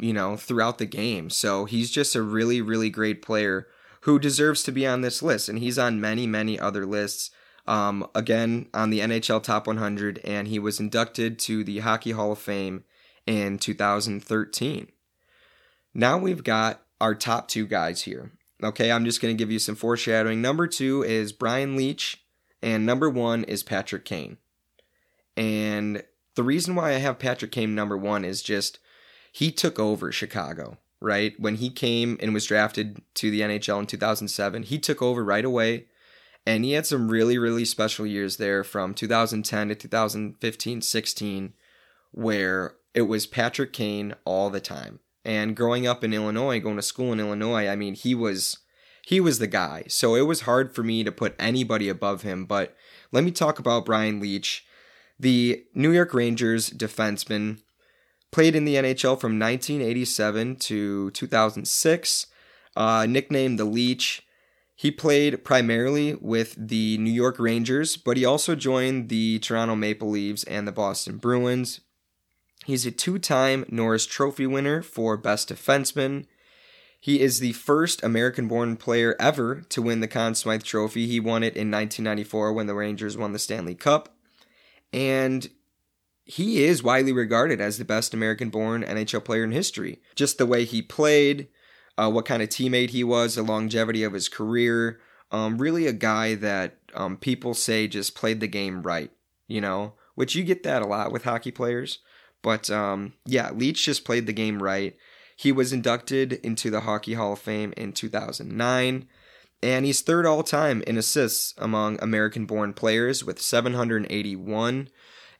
you 0.00 0.12
know, 0.12 0.36
throughout 0.36 0.78
the 0.78 0.86
game. 0.86 1.30
So 1.30 1.64
he's 1.64 1.92
just 1.92 2.16
a 2.16 2.22
really, 2.22 2.60
really 2.60 2.90
great 2.90 3.22
player 3.22 3.68
who 4.00 4.18
deserves 4.18 4.64
to 4.64 4.72
be 4.72 4.86
on 4.86 5.02
this 5.02 5.22
list, 5.22 5.48
and 5.48 5.60
he's 5.60 5.78
on 5.78 6.00
many, 6.00 6.26
many 6.26 6.58
other 6.58 6.84
lists. 6.84 7.30
Um, 7.66 8.06
again, 8.14 8.66
on 8.74 8.90
the 8.90 9.00
NHL 9.00 9.42
Top 9.42 9.66
100, 9.66 10.20
and 10.24 10.48
he 10.48 10.58
was 10.58 10.80
inducted 10.80 11.38
to 11.40 11.64
the 11.64 11.78
Hockey 11.78 12.10
Hall 12.10 12.32
of 12.32 12.38
Fame 12.38 12.84
in 13.24 13.58
2013. 13.58 14.88
Now 15.94 16.18
we've 16.18 16.44
got 16.44 16.82
our 17.00 17.14
top 17.14 17.48
two 17.48 17.66
guys 17.66 18.02
here. 18.02 18.32
Okay, 18.64 18.90
I'm 18.90 19.04
just 19.04 19.20
going 19.20 19.36
to 19.36 19.38
give 19.40 19.50
you 19.50 19.58
some 19.58 19.76
foreshadowing. 19.76 20.40
Number 20.40 20.66
two 20.66 21.02
is 21.02 21.32
Brian 21.32 21.76
Leetch, 21.76 22.16
and 22.62 22.86
number 22.86 23.10
one 23.10 23.44
is 23.44 23.62
Patrick 23.62 24.04
Kane. 24.04 24.38
And 25.36 26.02
the 26.34 26.42
reason 26.42 26.74
why 26.74 26.90
I 26.94 26.98
have 26.98 27.18
Patrick 27.18 27.52
Kane 27.52 27.74
number 27.74 27.96
one 27.96 28.24
is 28.24 28.42
just 28.42 28.78
he 29.30 29.52
took 29.52 29.78
over 29.78 30.10
Chicago 30.10 30.78
right? 31.04 31.38
When 31.38 31.56
he 31.56 31.68
came 31.68 32.16
and 32.20 32.32
was 32.32 32.46
drafted 32.46 33.02
to 33.16 33.30
the 33.30 33.42
NHL 33.42 33.80
in 33.80 33.86
2007, 33.86 34.62
he 34.64 34.78
took 34.78 35.02
over 35.02 35.22
right 35.22 35.44
away. 35.44 35.86
And 36.46 36.64
he 36.64 36.72
had 36.72 36.86
some 36.86 37.08
really, 37.08 37.38
really 37.38 37.64
special 37.64 38.06
years 38.06 38.36
there 38.36 38.64
from 38.64 38.92
2010 38.94 39.68
to 39.68 39.74
2015 39.74 40.82
16, 40.82 41.52
where 42.12 42.74
it 42.92 43.02
was 43.02 43.26
Patrick 43.26 43.72
Kane 43.72 44.14
all 44.24 44.50
the 44.50 44.60
time. 44.60 45.00
And 45.24 45.56
growing 45.56 45.86
up 45.86 46.04
in 46.04 46.12
Illinois, 46.12 46.60
going 46.60 46.76
to 46.76 46.82
school 46.82 47.12
in 47.12 47.20
Illinois, 47.20 47.68
I 47.68 47.76
mean, 47.76 47.94
he 47.94 48.14
was 48.14 48.58
he 49.06 49.20
was 49.20 49.38
the 49.38 49.46
guy. 49.46 49.84
So 49.88 50.14
it 50.14 50.22
was 50.22 50.42
hard 50.42 50.74
for 50.74 50.82
me 50.82 51.04
to 51.04 51.12
put 51.12 51.34
anybody 51.38 51.88
above 51.88 52.22
him. 52.22 52.46
But 52.46 52.74
let 53.12 53.24
me 53.24 53.30
talk 53.30 53.58
about 53.58 53.84
Brian 53.84 54.20
Leetch, 54.20 54.62
the 55.18 55.64
New 55.74 55.92
York 55.92 56.14
Rangers 56.14 56.70
defenseman 56.70 57.58
Played 58.34 58.56
in 58.56 58.64
the 58.64 58.74
NHL 58.74 59.20
from 59.20 59.38
1987 59.38 60.56
to 60.56 61.12
2006. 61.12 62.26
Uh, 62.74 63.06
nicknamed 63.08 63.60
the 63.60 63.64
Leech. 63.64 64.22
He 64.74 64.90
played 64.90 65.44
primarily 65.44 66.14
with 66.14 66.56
the 66.58 66.98
New 66.98 67.12
York 67.12 67.38
Rangers, 67.38 67.96
but 67.96 68.16
he 68.16 68.24
also 68.24 68.56
joined 68.56 69.08
the 69.08 69.38
Toronto 69.38 69.76
Maple 69.76 70.10
Leafs 70.10 70.42
and 70.42 70.66
the 70.66 70.72
Boston 70.72 71.18
Bruins. 71.18 71.78
He's 72.64 72.86
a 72.86 72.90
two 72.90 73.18
time 73.18 73.64
Norris 73.68 74.06
Trophy 74.06 74.46
winner 74.46 74.82
for 74.82 75.16
Best 75.16 75.50
Defenseman. 75.50 76.26
He 76.98 77.20
is 77.20 77.38
the 77.38 77.52
first 77.52 78.02
American 78.02 78.48
born 78.48 78.76
player 78.76 79.14
ever 79.20 79.60
to 79.68 79.82
win 79.82 80.00
the 80.00 80.08
Conn 80.08 80.34
Smythe 80.34 80.62
Trophy. 80.62 81.06
He 81.06 81.20
won 81.20 81.42
it 81.42 81.54
in 81.54 81.70
1994 81.70 82.54
when 82.54 82.66
the 82.66 82.74
Rangers 82.74 83.18
won 83.18 83.32
the 83.32 83.38
Stanley 83.38 83.74
Cup. 83.74 84.16
And 84.90 85.50
he 86.24 86.64
is 86.64 86.82
widely 86.82 87.12
regarded 87.12 87.60
as 87.60 87.76
the 87.76 87.84
best 87.84 88.14
American 88.14 88.48
born 88.48 88.82
NHL 88.82 89.22
player 89.22 89.44
in 89.44 89.50
history. 89.50 90.00
Just 90.14 90.38
the 90.38 90.46
way 90.46 90.64
he 90.64 90.80
played, 90.80 91.48
uh, 91.98 92.10
what 92.10 92.24
kind 92.24 92.42
of 92.42 92.48
teammate 92.48 92.90
he 92.90 93.04
was, 93.04 93.34
the 93.34 93.42
longevity 93.42 94.02
of 94.02 94.14
his 94.14 94.30
career. 94.30 94.98
Um, 95.30 95.58
really, 95.58 95.86
a 95.86 95.92
guy 95.92 96.34
that 96.36 96.78
um, 96.94 97.18
people 97.18 97.52
say 97.52 97.86
just 97.86 98.14
played 98.14 98.40
the 98.40 98.46
game 98.46 98.82
right, 98.82 99.10
you 99.46 99.60
know, 99.60 99.94
which 100.14 100.34
you 100.34 100.42
get 100.42 100.62
that 100.62 100.80
a 100.80 100.86
lot 100.86 101.12
with 101.12 101.24
hockey 101.24 101.50
players. 101.50 101.98
But 102.44 102.68
um, 102.68 103.14
yeah, 103.24 103.50
Leetch 103.50 103.82
just 103.82 104.04
played 104.04 104.26
the 104.26 104.32
game 104.34 104.62
right. 104.62 104.94
He 105.34 105.50
was 105.50 105.72
inducted 105.72 106.34
into 106.44 106.70
the 106.70 106.82
Hockey 106.82 107.14
Hall 107.14 107.32
of 107.32 107.38
Fame 107.40 107.72
in 107.76 107.92
2009, 107.92 109.08
and 109.62 109.86
he's 109.86 110.02
third 110.02 110.26
all 110.26 110.42
time 110.42 110.82
in 110.86 110.98
assists 110.98 111.54
among 111.56 111.98
American 112.00 112.44
born 112.44 112.74
players 112.74 113.24
with 113.24 113.40
781 113.40 114.90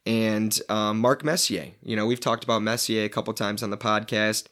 and 0.06 0.58
um, 0.70 0.98
Mark 0.98 1.22
Messier. 1.22 1.72
You 1.82 1.94
know, 1.94 2.06
we've 2.06 2.20
talked 2.20 2.42
about 2.42 2.62
Messier 2.62 3.04
a 3.04 3.10
couple 3.10 3.34
times 3.34 3.62
on 3.62 3.68
the 3.68 3.76
podcast. 3.76 4.46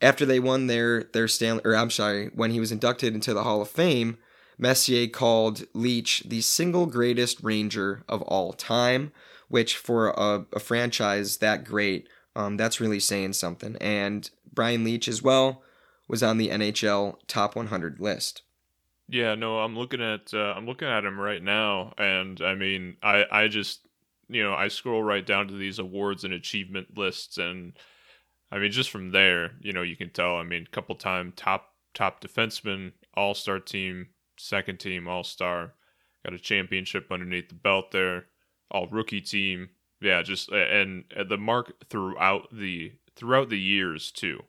After 0.00 0.24
they 0.24 0.38
won 0.38 0.68
their 0.68 1.02
their 1.12 1.26
Stanley, 1.26 1.62
or 1.64 1.74
I'm 1.74 1.90
sorry, 1.90 2.30
when 2.32 2.52
he 2.52 2.60
was 2.60 2.70
inducted 2.70 3.12
into 3.12 3.34
the 3.34 3.42
Hall 3.42 3.60
of 3.60 3.68
Fame, 3.68 4.18
Messier 4.62 5.08
called 5.08 5.64
Leetch 5.74 6.22
the 6.28 6.40
single 6.40 6.86
greatest 6.86 7.42
Ranger 7.42 8.04
of 8.08 8.22
all 8.22 8.52
time, 8.52 9.12
which 9.48 9.76
for 9.76 10.10
a, 10.10 10.46
a 10.52 10.60
franchise 10.60 11.38
that 11.38 11.64
great, 11.64 12.08
um, 12.36 12.56
that's 12.56 12.80
really 12.80 13.00
saying 13.00 13.32
something. 13.32 13.76
And 13.80 14.30
Brian 14.52 14.84
Leetch 14.84 15.08
as 15.08 15.20
well 15.20 15.62
was 16.08 16.22
on 16.22 16.38
the 16.38 16.48
NHL 16.48 17.16
Top 17.26 17.56
100 17.56 17.98
list. 17.98 18.42
Yeah, 19.08 19.34
no, 19.34 19.58
I'm 19.58 19.76
looking 19.76 20.00
at 20.00 20.32
uh, 20.32 20.54
I'm 20.56 20.64
looking 20.64 20.88
at 20.88 21.04
him 21.04 21.18
right 21.18 21.42
now, 21.42 21.92
and 21.98 22.40
I 22.40 22.54
mean, 22.54 22.96
I 23.02 23.26
I 23.30 23.48
just 23.48 23.86
you 24.28 24.42
know, 24.42 24.54
I 24.54 24.68
scroll 24.68 25.02
right 25.02 25.26
down 25.26 25.48
to 25.48 25.54
these 25.54 25.78
awards 25.78 26.24
and 26.24 26.32
achievement 26.32 26.96
lists, 26.96 27.36
and 27.36 27.74
I 28.50 28.58
mean, 28.58 28.70
just 28.70 28.90
from 28.90 29.10
there, 29.10 29.50
you 29.60 29.72
know, 29.72 29.82
you 29.82 29.96
can 29.96 30.10
tell. 30.10 30.36
I 30.36 30.44
mean, 30.44 30.66
couple 30.70 30.94
time 30.94 31.32
top 31.36 31.74
top 31.94 32.22
defenseman, 32.22 32.92
all 33.14 33.34
star 33.34 33.58
team, 33.58 34.08
second 34.42 34.78
team, 34.78 35.08
all 35.08 35.24
star, 35.24 35.74
got 36.24 36.34
a 36.34 36.38
championship 36.38 37.10
underneath 37.10 37.48
the 37.48 37.54
belt 37.54 37.90
there, 37.90 38.26
all 38.70 38.88
rookie 38.88 39.20
team. 39.20 39.70
Yeah, 40.00 40.22
just 40.22 40.50
and 40.50 41.04
uh, 41.16 41.24
the 41.24 41.38
mark 41.38 41.88
throughout 41.88 42.48
the 42.52 42.92
throughout 43.14 43.48
the 43.48 43.58
years 43.58 44.10
too. 44.10 44.40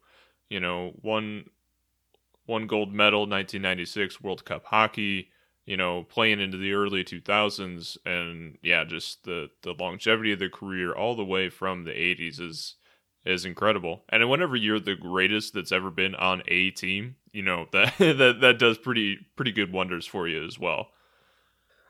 You 0.50 0.60
know, 0.60 0.94
one 1.02 1.46
one 2.46 2.68
gold 2.68 2.94
medal, 2.94 3.22
1996 3.22 4.22
World 4.22 4.46
Cup 4.46 4.66
hockey 4.66 5.30
you 5.66 5.78
know, 5.78 6.04
playing 6.04 6.40
into 6.40 6.58
the 6.58 6.74
early 6.74 7.04
2000s 7.04 7.98
and 8.06 8.58
yeah, 8.62 8.84
just 8.84 9.24
the 9.24 9.50
the 9.62 9.74
longevity 9.74 10.34
of 10.34 10.40
the 10.40 10.50
career 10.50 10.94
all 10.94 11.16
the 11.16 11.24
way 11.24 11.50
from 11.50 11.84
the 11.84 11.92
80s 11.92 12.40
is 12.40 12.76
is 13.26 13.46
incredible. 13.46 14.04
And 14.10 14.30
whenever 14.30 14.56
you're 14.56 14.80
the 14.80 14.96
greatest 14.96 15.54
that's 15.54 15.72
ever 15.72 15.90
been 15.90 16.16
on 16.16 16.44
a 16.48 16.72
team, 16.72 17.16
you 17.32 17.42
know, 17.42 17.68
that 17.72 17.98
that 17.98 18.38
that 18.42 18.60
does 18.60 18.78
pretty 18.78 19.18
pretty 19.36 19.52
good 19.52 19.72
wonders 19.72 20.06
for 20.06 20.28
you 20.28 20.44
as 20.46 20.60
well. 20.60 20.90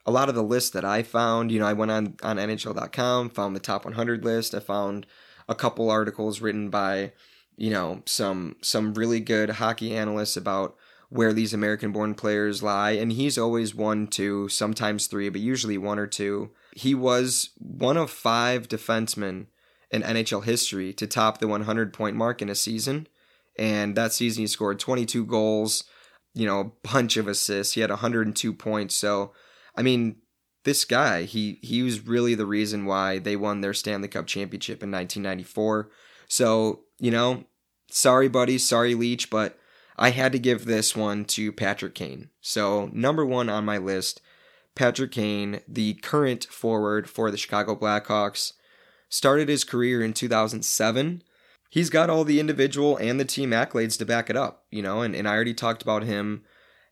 A 0.06 0.12
lot 0.12 0.28
of 0.28 0.36
the 0.36 0.44
lists 0.44 0.72
that 0.72 0.84
I 0.84 1.02
found, 1.02 1.52
you 1.52 1.60
know, 1.60 1.66
I 1.66 1.74
went 1.74 1.92
on 1.92 2.16
on 2.24 2.38
nhl.com, 2.38 3.30
found 3.30 3.56
the 3.56 3.62
top 3.62 3.86
100 3.86 4.26
list, 4.26 4.54
I 4.54 4.60
found 4.60 5.06
a 5.48 5.56
couple 5.56 5.90
articles 5.90 6.42
written 6.42 6.70
by, 6.70 7.14
you 7.56 7.70
know, 7.70 8.02
some 8.06 8.58
some 8.62 8.94
really 8.94 9.20
good 9.20 9.52
hockey 9.52 9.96
analysts 9.96 10.38
about 10.38 10.76
where 11.10 11.32
these 11.32 11.54
American 11.54 11.92
born 11.92 12.16
players 12.16 12.64
lie, 12.64 12.92
and 12.92 13.12
he's 13.12 13.38
always 13.38 13.76
one, 13.76 14.08
two, 14.08 14.50
sometimes 14.50 15.06
three, 15.06 15.30
but 15.30 15.40
usually 15.40 15.78
one 15.78 16.00
or 16.00 16.08
two. 16.08 16.50
He 16.76 16.96
was 16.96 17.52
one 17.60 17.98
of 17.98 18.10
five 18.10 18.68
defensemen 18.68 19.46
in 19.94 20.02
NHL 20.02 20.44
history 20.44 20.92
to 20.94 21.06
top 21.06 21.38
the 21.38 21.48
100 21.48 21.94
point 21.94 22.16
mark 22.16 22.42
in 22.42 22.50
a 22.50 22.56
season. 22.56 23.08
And 23.58 23.96
that 23.96 24.12
season, 24.12 24.42
he 24.42 24.48
scored 24.48 24.80
22 24.80 25.26
goals, 25.26 25.84
you 26.34 26.48
know, 26.48 26.60
a 26.60 26.88
bunch 26.88 27.16
of 27.16 27.28
assists. 27.28 27.76
He 27.76 27.82
had 27.82 27.92
102 27.92 28.54
points. 28.54 28.96
So, 28.96 29.34
I 29.78 29.84
mean, 29.84 30.16
this 30.64 30.84
guy, 30.84 31.24
he 31.24 31.60
he 31.62 31.84
was 31.84 32.08
really 32.08 32.34
the 32.34 32.48
reason 32.48 32.86
why 32.86 33.20
they 33.20 33.36
won 33.36 33.62
their 33.62 33.74
Stanley 33.74 34.08
Cup 34.08 34.26
championship 34.26 34.82
in 34.82 34.92
1994. 34.92 35.92
So, 36.28 36.82
you 36.98 37.12
know, 37.12 37.44
sorry, 37.92 38.30
buddy, 38.30 38.58
sorry, 38.58 38.96
Leetch, 38.96 39.30
but 39.30 39.60
I 39.98 40.10
had 40.10 40.32
to 40.32 40.40
give 40.40 40.66
this 40.66 40.96
one 40.96 41.26
to 41.26 41.52
Patrick 41.52 41.94
Kane. 41.94 42.30
So, 42.42 42.90
number 42.94 43.26
one 43.26 43.50
on 43.50 43.66
my 43.66 43.78
list, 43.78 44.22
Patrick 44.74 45.12
Kane, 45.12 45.60
the 45.68 45.94
current 45.96 46.46
forward 46.46 47.08
for 47.08 47.30
the 47.30 47.38
Chicago 47.38 47.76
Blackhawks, 47.76 48.54
started 49.14 49.48
his 49.48 49.64
career 49.64 50.04
in 50.04 50.12
2007. 50.12 51.22
He's 51.70 51.92
got 51.92 52.10
all 52.10 52.24
the 52.24 52.40
individual 52.40 52.98
and 52.98 53.20
the 53.20 53.26
team 53.26 53.52
accolades 53.52 53.96
to 54.00 54.06
back 54.06 54.28
it 54.28 54.36
up, 54.36 54.66
you 54.72 54.82
know, 54.82 55.02
and, 55.04 55.16
and 55.16 55.28
I 55.28 55.36
already 55.36 55.54
talked 55.54 55.84
about 55.84 56.02
him 56.02 56.44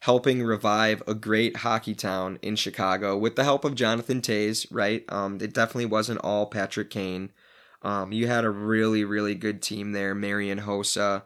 helping 0.01 0.43
revive 0.43 1.01
a 1.07 1.15
great 1.15 1.57
hockey 1.57 1.95
town 1.95 2.37
in 2.43 2.55
Chicago 2.55 3.17
with 3.17 3.35
the 3.35 3.43
help 3.43 3.65
of 3.65 3.73
Jonathan 3.73 4.21
Toews, 4.21 4.67
right? 4.69 5.03
Um, 5.09 5.39
it 5.41 5.51
definitely 5.51 5.87
wasn't 5.87 6.19
all 6.23 6.45
Patrick 6.45 6.91
Kane. 6.91 7.31
Um, 7.81 8.11
you 8.11 8.27
had 8.27 8.45
a 8.45 8.51
really, 8.51 9.03
really 9.03 9.33
good 9.33 9.63
team 9.63 9.91
there. 9.91 10.13
Marian 10.13 10.61
Hossa, 10.61 11.23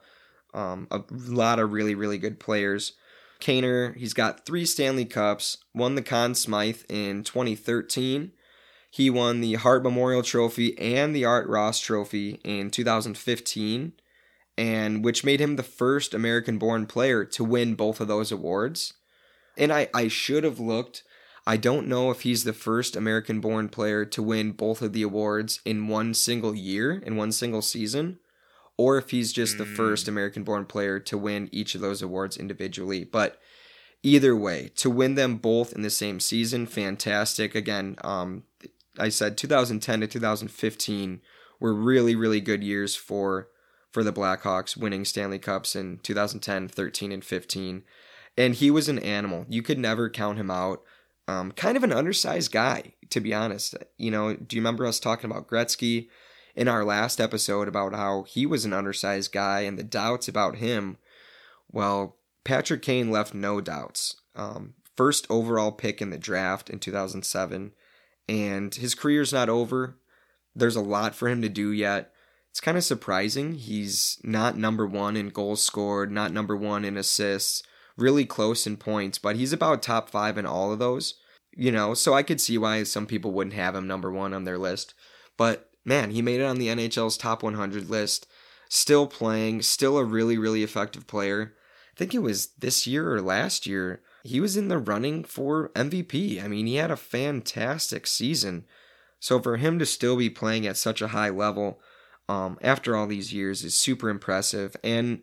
um, 0.54 0.88
a 0.92 1.02
lot 1.12 1.60
of 1.60 1.74
really, 1.74 1.94
really 1.94 2.18
good 2.18 2.40
players. 2.40 2.94
Kaner, 3.42 3.96
he's 3.98 4.14
got 4.14 4.46
three 4.46 4.66
Stanley 4.66 5.06
Cups, 5.06 5.58
won 5.74 5.96
the 5.96 6.02
Conn 6.02 6.36
Smythe 6.36 6.84
in 6.88 7.24
2013. 7.24 8.32
He 8.96 9.10
won 9.10 9.42
the 9.42 9.56
Hart 9.56 9.84
Memorial 9.84 10.24
Trophy 10.24 10.80
and 10.80 11.14
the 11.14 11.25
Art 11.25 11.50
Ross 11.50 11.82
Trophy 11.82 12.40
in 12.46 12.72
2015, 12.72 13.92
and 14.58 15.04
which 15.04 15.22
made 15.22 15.42
him 15.42 15.58
the 15.58 15.64
first 15.64 16.14
American 16.14 16.58
born 16.58 16.86
player 16.86 17.25
to 17.25 17.44
win 17.44 17.75
both 17.75 18.00
of 18.00 18.08
those 18.08 18.32
awards. 18.32 18.94
and 19.58 19.74
I 19.74 19.90
I 19.94 20.08
should 20.08 20.46
have 20.46 20.62
looked. 20.62 21.04
I 21.46 21.58
don't 21.58 21.90
know 21.90 22.10
if 22.10 22.22
he's 22.22 22.46
the 22.46 22.54
first 22.54 22.96
American 22.96 23.42
born 23.42 23.68
player 23.68 24.06
to 24.06 24.24
win 24.24 24.54
both 24.54 24.82
of 24.82 24.94
the 24.94 25.04
awards 25.04 25.60
in 25.66 25.90
one 25.90 26.14
single 26.14 26.56
year, 26.56 26.94
in 26.94 27.18
one 27.18 27.34
single 27.34 27.62
season, 27.62 28.20
or 28.78 28.98
if 28.98 29.10
he's 29.10 29.34
just 29.34 29.56
mm. 29.56 29.58
the 29.58 29.66
first 29.66 30.08
American 30.08 30.46
born 30.46 30.64
player 30.64 31.02
to 31.02 31.18
win 31.18 31.50
each 31.52 31.75
of 31.75 31.82
those 31.82 32.02
awards 32.02 32.38
individually. 32.38 33.04
But 33.04 33.42
either 34.04 34.38
way, 34.38 34.72
to 34.78 34.90
win 34.90 35.16
them 35.16 35.36
both 35.36 35.74
in 35.74 35.82
the 35.82 35.90
same 35.90 36.22
season, 36.22 36.66
fantastic. 36.66 37.56
Again, 37.56 37.98
um, 38.06 38.44
I 39.00 39.10
said 39.10 39.38
2010 39.38 40.02
to 40.02 40.08
2015 40.08 41.22
were 41.60 41.74
really, 41.74 42.16
really 42.16 42.42
good 42.42 42.64
years 42.64 42.96
for 42.96 43.50
for 43.92 44.04
the 44.04 44.12
Blackhawks, 44.12 44.75
winning 44.75 45.06
Stanley 45.06 45.40
Cups 45.40 45.74
in 45.74 46.00
2010, 46.04 46.68
13, 46.68 47.12
and 47.14 47.24
15. 47.24 47.84
And 48.38 48.54
he 48.56 48.70
was 48.70 48.90
an 48.90 49.00
animal. 49.00 49.46
You 49.48 49.62
could 49.62 49.80
never 49.80 50.10
count 50.10 50.38
him 50.38 50.52
out. 50.52 50.84
Um, 51.30 51.54
kind 51.54 51.78
of 51.78 51.84
an 51.84 51.94
undersized 51.94 52.52
guy, 52.52 52.94
to 53.10 53.22
be 53.22 53.34
honest. 53.34 53.74
You 53.98 54.12
know, 54.12 54.36
do 54.36 54.58
you 54.58 54.62
remember 54.62 54.86
us 54.86 55.00
talking 55.00 55.32
about 55.32 55.48
Gretzky 55.48 56.10
in 56.56 56.68
our 56.68 56.84
last 56.84 57.22
episode 57.22 57.70
about 57.70 57.94
how 57.94 58.24
he 58.24 58.46
was 58.46 58.66
an 58.66 58.74
undersized 58.74 59.32
guy 59.32 59.62
and 59.62 59.80
the 59.80 59.84
doubts 59.84 60.28
about 60.28 60.58
him? 60.58 60.98
Well, 61.72 62.18
Patrick 62.44 62.82
Kane 62.82 63.10
left 63.10 63.34
no 63.34 63.62
doubts. 63.62 64.18
Um, 64.36 64.74
first 64.98 65.25
overall 65.30 65.72
pick 65.72 66.02
in 66.02 66.10
the 66.10 66.18
draft 66.18 66.70
in 66.70 66.80
2007, 66.80 67.72
and 68.27 68.74
his 68.74 68.96
career's 68.96 69.34
not 69.34 69.50
over. 69.50 69.98
There's 70.55 70.75
a 70.75 70.82
lot 70.82 71.15
for 71.15 71.27
him 71.27 71.41
to 71.41 71.50
do 71.50 71.72
yet 71.72 72.12
it's 72.55 72.62
kind 72.62 72.77
of 72.77 72.86
surprising. 72.86 73.55
He's 73.55 74.17
not 74.24 74.58
number 74.58 74.88
one 74.88 75.17
in 75.17 75.27
goals 75.27 75.62
scored, 75.62 76.10
not 76.10 76.32
number 76.32 76.55
one 76.55 76.86
in 76.86 76.96
assists, 76.96 77.62
really 77.98 78.24
close 78.24 78.65
in 78.65 78.77
points, 78.77 79.17
but 79.17 79.36
he's 79.36 79.51
about 79.51 79.84
top 79.84 80.10
five 80.10 80.38
in 80.38 80.46
all 80.46 80.72
of 80.72 80.79
those. 80.79 81.15
You 81.53 81.70
know, 81.74 81.94
so 81.94 82.13
I 82.13 82.24
could 82.24 82.39
see 82.39 82.58
why 82.58 82.84
some 82.84 83.08
people 83.08 83.34
wouldn't 83.34 83.58
have 83.58 83.75
him 83.75 83.88
number 83.88 84.10
one 84.10 84.34
on 84.34 84.46
their 84.46 84.58
list. 84.58 84.94
But 85.36 85.70
man, 85.84 86.12
he 86.12 86.22
made 86.22 86.39
it 86.39 86.46
on 86.46 86.58
the 86.58 86.70
NHL's 86.70 87.17
top 87.17 87.44
100 87.44 87.89
list. 87.89 88.25
Still 88.70 89.05
playing, 89.05 89.62
still 89.62 89.98
a 89.98 90.05
really, 90.05 90.38
really 90.38 90.63
effective 90.63 91.08
player. 91.08 91.55
I 91.94 91.98
think 91.98 92.13
it 92.13 92.20
was 92.20 92.53
this 92.60 92.88
year 92.88 93.13
or 93.13 93.22
last 93.22 93.67
year. 93.67 94.01
He 94.25 94.39
was 94.39 94.58
in 94.58 94.67
the 94.67 94.77
running 94.77 95.24
for 95.24 95.70
MVP. 95.70 96.44
I 96.44 96.48
mean, 96.48 96.65
he 96.67 96.75
had 96.75 96.91
a 96.91 96.98
fantastic 96.98 98.08
season. 98.08 98.65
So 99.20 99.39
for 99.39 99.58
him 99.58 99.79
to 99.79 99.86
still 99.86 100.17
be 100.17 100.29
playing 100.29 100.67
at 100.67 100.77
such 100.77 101.01
a 101.01 101.10
high 101.10 101.29
level, 101.29 101.79
um, 102.27 102.58
after 102.62 102.96
all 102.96 103.08
these 103.08 103.34
years 103.34 103.63
is 103.63 103.75
super 103.75 104.10
impressive. 104.10 104.75
And, 104.84 105.22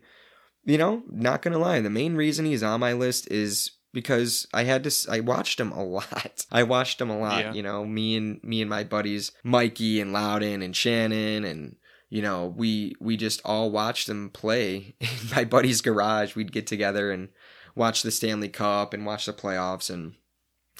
you 0.63 0.77
know, 0.77 1.03
not 1.09 1.41
gonna 1.41 1.57
lie, 1.57 1.79
the 1.81 1.89
main 1.89 2.15
reason 2.15 2.45
he's 2.45 2.63
on 2.63 2.79
my 2.79 2.93
list 2.93 3.29
is 3.29 3.71
because 3.93 4.47
I 4.53 4.63
had 4.63 4.83
to 4.83 5.11
I 5.11 5.19
watched 5.19 5.59
him 5.59 5.71
a 5.71 5.83
lot. 5.83 6.45
I 6.51 6.63
watched 6.63 6.99
him 6.99 7.09
a 7.09 7.19
lot, 7.19 7.39
yeah. 7.39 7.53
you 7.53 7.61
know, 7.61 7.85
me 7.85 8.15
and 8.15 8.43
me 8.43 8.61
and 8.61 8.69
my 8.69 8.83
buddies 8.83 9.31
Mikey 9.43 10.01
and 10.01 10.13
Loudon 10.13 10.61
and 10.61 10.75
Shannon 10.75 11.45
and 11.45 11.75
you 12.09 12.21
know, 12.21 12.53
we 12.55 12.95
we 12.99 13.17
just 13.17 13.41
all 13.43 13.71
watched 13.71 14.07
them 14.07 14.29
play 14.29 14.95
in 14.99 15.09
my 15.35 15.43
buddy's 15.43 15.81
garage. 15.81 16.35
We'd 16.35 16.51
get 16.51 16.67
together 16.67 17.11
and 17.11 17.29
watch 17.75 18.03
the 18.03 18.11
Stanley 18.11 18.49
Cup 18.49 18.93
and 18.93 19.05
watch 19.05 19.25
the 19.25 19.33
playoffs 19.33 19.89
and 19.89 20.15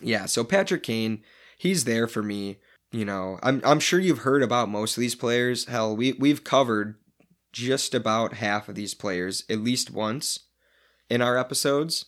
yeah, 0.01 0.25
so 0.25 0.43
Patrick 0.43 0.83
Kane, 0.83 1.23
he's 1.57 1.85
there 1.85 2.07
for 2.07 2.23
me 2.23 2.57
you 2.93 3.05
know, 3.05 3.39
I'm 3.41 3.59
I'm 3.65 3.79
sure 3.79 3.99
you've 3.99 4.19
heard 4.19 4.43
about 4.43 4.69
most 4.69 4.95
of 4.95 5.01
these 5.01 5.15
players. 5.15 5.65
Hell, 5.65 5.95
we 5.95 6.13
we've 6.13 6.43
covered 6.43 6.95
just 7.51 7.95
about 7.95 8.35
half 8.35 8.69
of 8.69 8.75
these 8.75 8.93
players 8.93 9.43
at 9.49 9.59
least 9.59 9.91
once 9.91 10.39
in 11.09 11.19
our 11.19 11.35
episodes. 11.35 12.05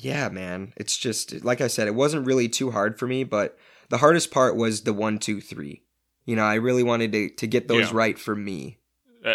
Yeah, 0.00 0.28
man. 0.28 0.72
It's 0.76 0.96
just 0.96 1.44
like 1.44 1.60
I 1.60 1.68
said, 1.68 1.86
it 1.86 1.94
wasn't 1.94 2.26
really 2.26 2.48
too 2.48 2.72
hard 2.72 2.98
for 2.98 3.06
me, 3.06 3.22
but 3.22 3.56
the 3.90 3.98
hardest 3.98 4.32
part 4.32 4.56
was 4.56 4.82
the 4.82 4.92
one, 4.92 5.18
two, 5.18 5.40
three. 5.40 5.84
You 6.24 6.34
know, 6.34 6.44
I 6.44 6.54
really 6.54 6.82
wanted 6.82 7.12
to 7.12 7.30
to 7.30 7.46
get 7.46 7.68
those 7.68 7.92
yeah. 7.92 7.96
right 7.96 8.18
for 8.18 8.34
me. 8.34 8.80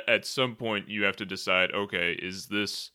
At 0.07 0.25
some 0.25 0.57
point, 0.57 0.89
you 0.89 1.03
have 1.03 1.15
to 1.15 1.25
decide. 1.25 1.71
Okay, 1.71 2.11
is 2.21 2.47
this 2.47 2.91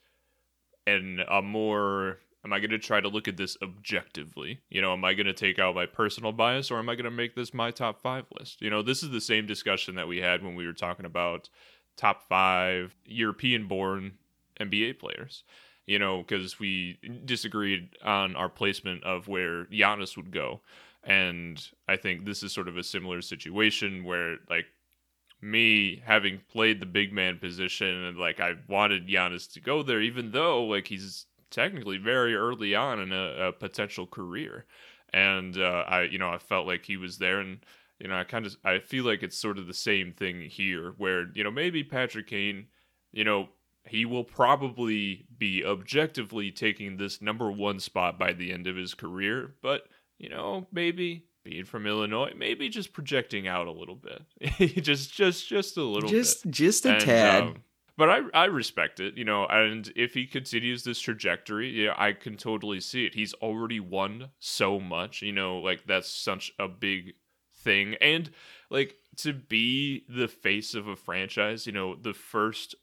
an 0.88 1.20
a 1.28 1.42
more 1.42 2.18
am 2.44 2.52
I 2.52 2.60
going 2.60 2.70
to 2.70 2.78
try 2.78 3.00
to 3.00 3.08
look 3.08 3.28
at 3.28 3.36
this 3.36 3.56
objectively? 3.62 4.60
You 4.70 4.80
know, 4.80 4.92
am 4.92 5.04
I 5.04 5.14
going 5.14 5.26
to 5.26 5.32
take 5.32 5.58
out 5.58 5.74
my 5.74 5.86
personal 5.86 6.32
bias 6.32 6.70
or 6.70 6.78
am 6.78 6.88
I 6.88 6.94
going 6.94 7.04
to 7.04 7.10
make 7.10 7.34
this 7.34 7.52
my 7.52 7.70
top 7.70 8.00
five 8.00 8.24
list? 8.38 8.62
You 8.62 8.70
know, 8.70 8.82
this 8.82 9.02
is 9.02 9.10
the 9.10 9.20
same 9.20 9.46
discussion 9.46 9.96
that 9.96 10.08
we 10.08 10.18
had 10.18 10.42
when 10.42 10.54
we 10.54 10.66
were 10.66 10.72
talking 10.72 11.06
about 11.06 11.48
top 11.96 12.22
five 12.28 12.94
European 13.04 13.66
born 13.66 14.14
NBA 14.60 14.98
players. 14.98 15.44
You 15.86 15.98
know, 15.98 16.18
because 16.18 16.58
we 16.60 16.98
disagreed 17.24 17.96
on 18.04 18.36
our 18.36 18.50
placement 18.50 19.04
of 19.04 19.26
where 19.26 19.64
Giannis 19.66 20.18
would 20.18 20.30
go. 20.30 20.60
And 21.02 21.66
I 21.88 21.96
think 21.96 22.26
this 22.26 22.42
is 22.42 22.52
sort 22.52 22.68
of 22.68 22.76
a 22.76 22.82
similar 22.82 23.22
situation 23.22 24.04
where, 24.04 24.36
like, 24.50 24.66
me 25.40 26.02
having 26.04 26.40
played 26.50 26.80
the 26.80 26.86
big 26.86 27.12
man 27.12 27.38
position 27.38 28.04
and 28.04 28.18
like 28.18 28.40
I 28.40 28.54
wanted 28.68 29.08
Giannis 29.08 29.50
to 29.52 29.60
go 29.60 29.82
there, 29.82 30.00
even 30.00 30.32
though 30.32 30.64
like 30.64 30.88
he's 30.88 31.26
technically 31.50 31.98
very 31.98 32.34
early 32.34 32.74
on 32.74 33.00
in 33.00 33.12
a, 33.12 33.48
a 33.48 33.52
potential 33.52 34.06
career, 34.06 34.66
and 35.12 35.56
uh, 35.56 35.84
I 35.86 36.02
you 36.02 36.18
know 36.18 36.30
I 36.30 36.38
felt 36.38 36.66
like 36.66 36.84
he 36.84 36.96
was 36.96 37.18
there, 37.18 37.40
and 37.40 37.58
you 37.98 38.08
know 38.08 38.16
I 38.16 38.24
kind 38.24 38.46
of 38.46 38.56
I 38.64 38.78
feel 38.80 39.04
like 39.04 39.22
it's 39.22 39.38
sort 39.38 39.58
of 39.58 39.66
the 39.66 39.74
same 39.74 40.12
thing 40.12 40.42
here, 40.42 40.94
where 40.98 41.26
you 41.34 41.44
know 41.44 41.50
maybe 41.50 41.84
Patrick 41.84 42.28
Kane, 42.28 42.66
you 43.12 43.24
know 43.24 43.48
he 43.86 44.04
will 44.04 44.24
probably 44.24 45.26
be 45.38 45.64
objectively 45.64 46.50
taking 46.50 46.96
this 46.96 47.22
number 47.22 47.50
one 47.50 47.80
spot 47.80 48.18
by 48.18 48.32
the 48.32 48.52
end 48.52 48.66
of 48.66 48.76
his 48.76 48.92
career, 48.94 49.54
but 49.62 49.84
you 50.18 50.28
know 50.28 50.66
maybe 50.72 51.27
being 51.48 51.64
from 51.64 51.86
Illinois, 51.86 52.32
maybe 52.36 52.68
just 52.68 52.92
projecting 52.92 53.48
out 53.48 53.66
a 53.66 53.72
little 53.72 53.96
bit, 53.96 54.82
just 54.82 55.12
just 55.12 55.48
just 55.48 55.76
a 55.76 55.82
little, 55.82 56.08
just 56.08 56.44
bit. 56.44 56.52
just 56.52 56.86
a 56.86 56.92
and, 56.92 57.00
tad. 57.00 57.42
Um, 57.42 57.56
but 57.96 58.10
I 58.10 58.20
I 58.34 58.44
respect 58.46 59.00
it, 59.00 59.16
you 59.16 59.24
know, 59.24 59.46
and 59.46 59.90
if 59.96 60.14
he 60.14 60.26
continues 60.26 60.84
this 60.84 61.00
trajectory, 61.00 61.84
yeah, 61.84 61.94
I 61.96 62.12
can 62.12 62.36
totally 62.36 62.80
see 62.80 63.06
it. 63.06 63.14
He's 63.14 63.34
already 63.34 63.80
won 63.80 64.28
so 64.38 64.78
much, 64.78 65.22
you 65.22 65.32
know, 65.32 65.58
like 65.58 65.86
that's 65.86 66.08
such 66.08 66.52
a 66.58 66.68
big 66.68 67.14
thing. 67.56 67.96
And 68.00 68.30
like 68.70 68.96
to 69.18 69.32
be 69.32 70.04
the 70.08 70.28
face 70.28 70.74
of 70.74 70.86
a 70.86 70.96
franchise, 70.96 71.66
you 71.66 71.72
know, 71.72 71.94
the 71.94 72.14
first 72.14 72.74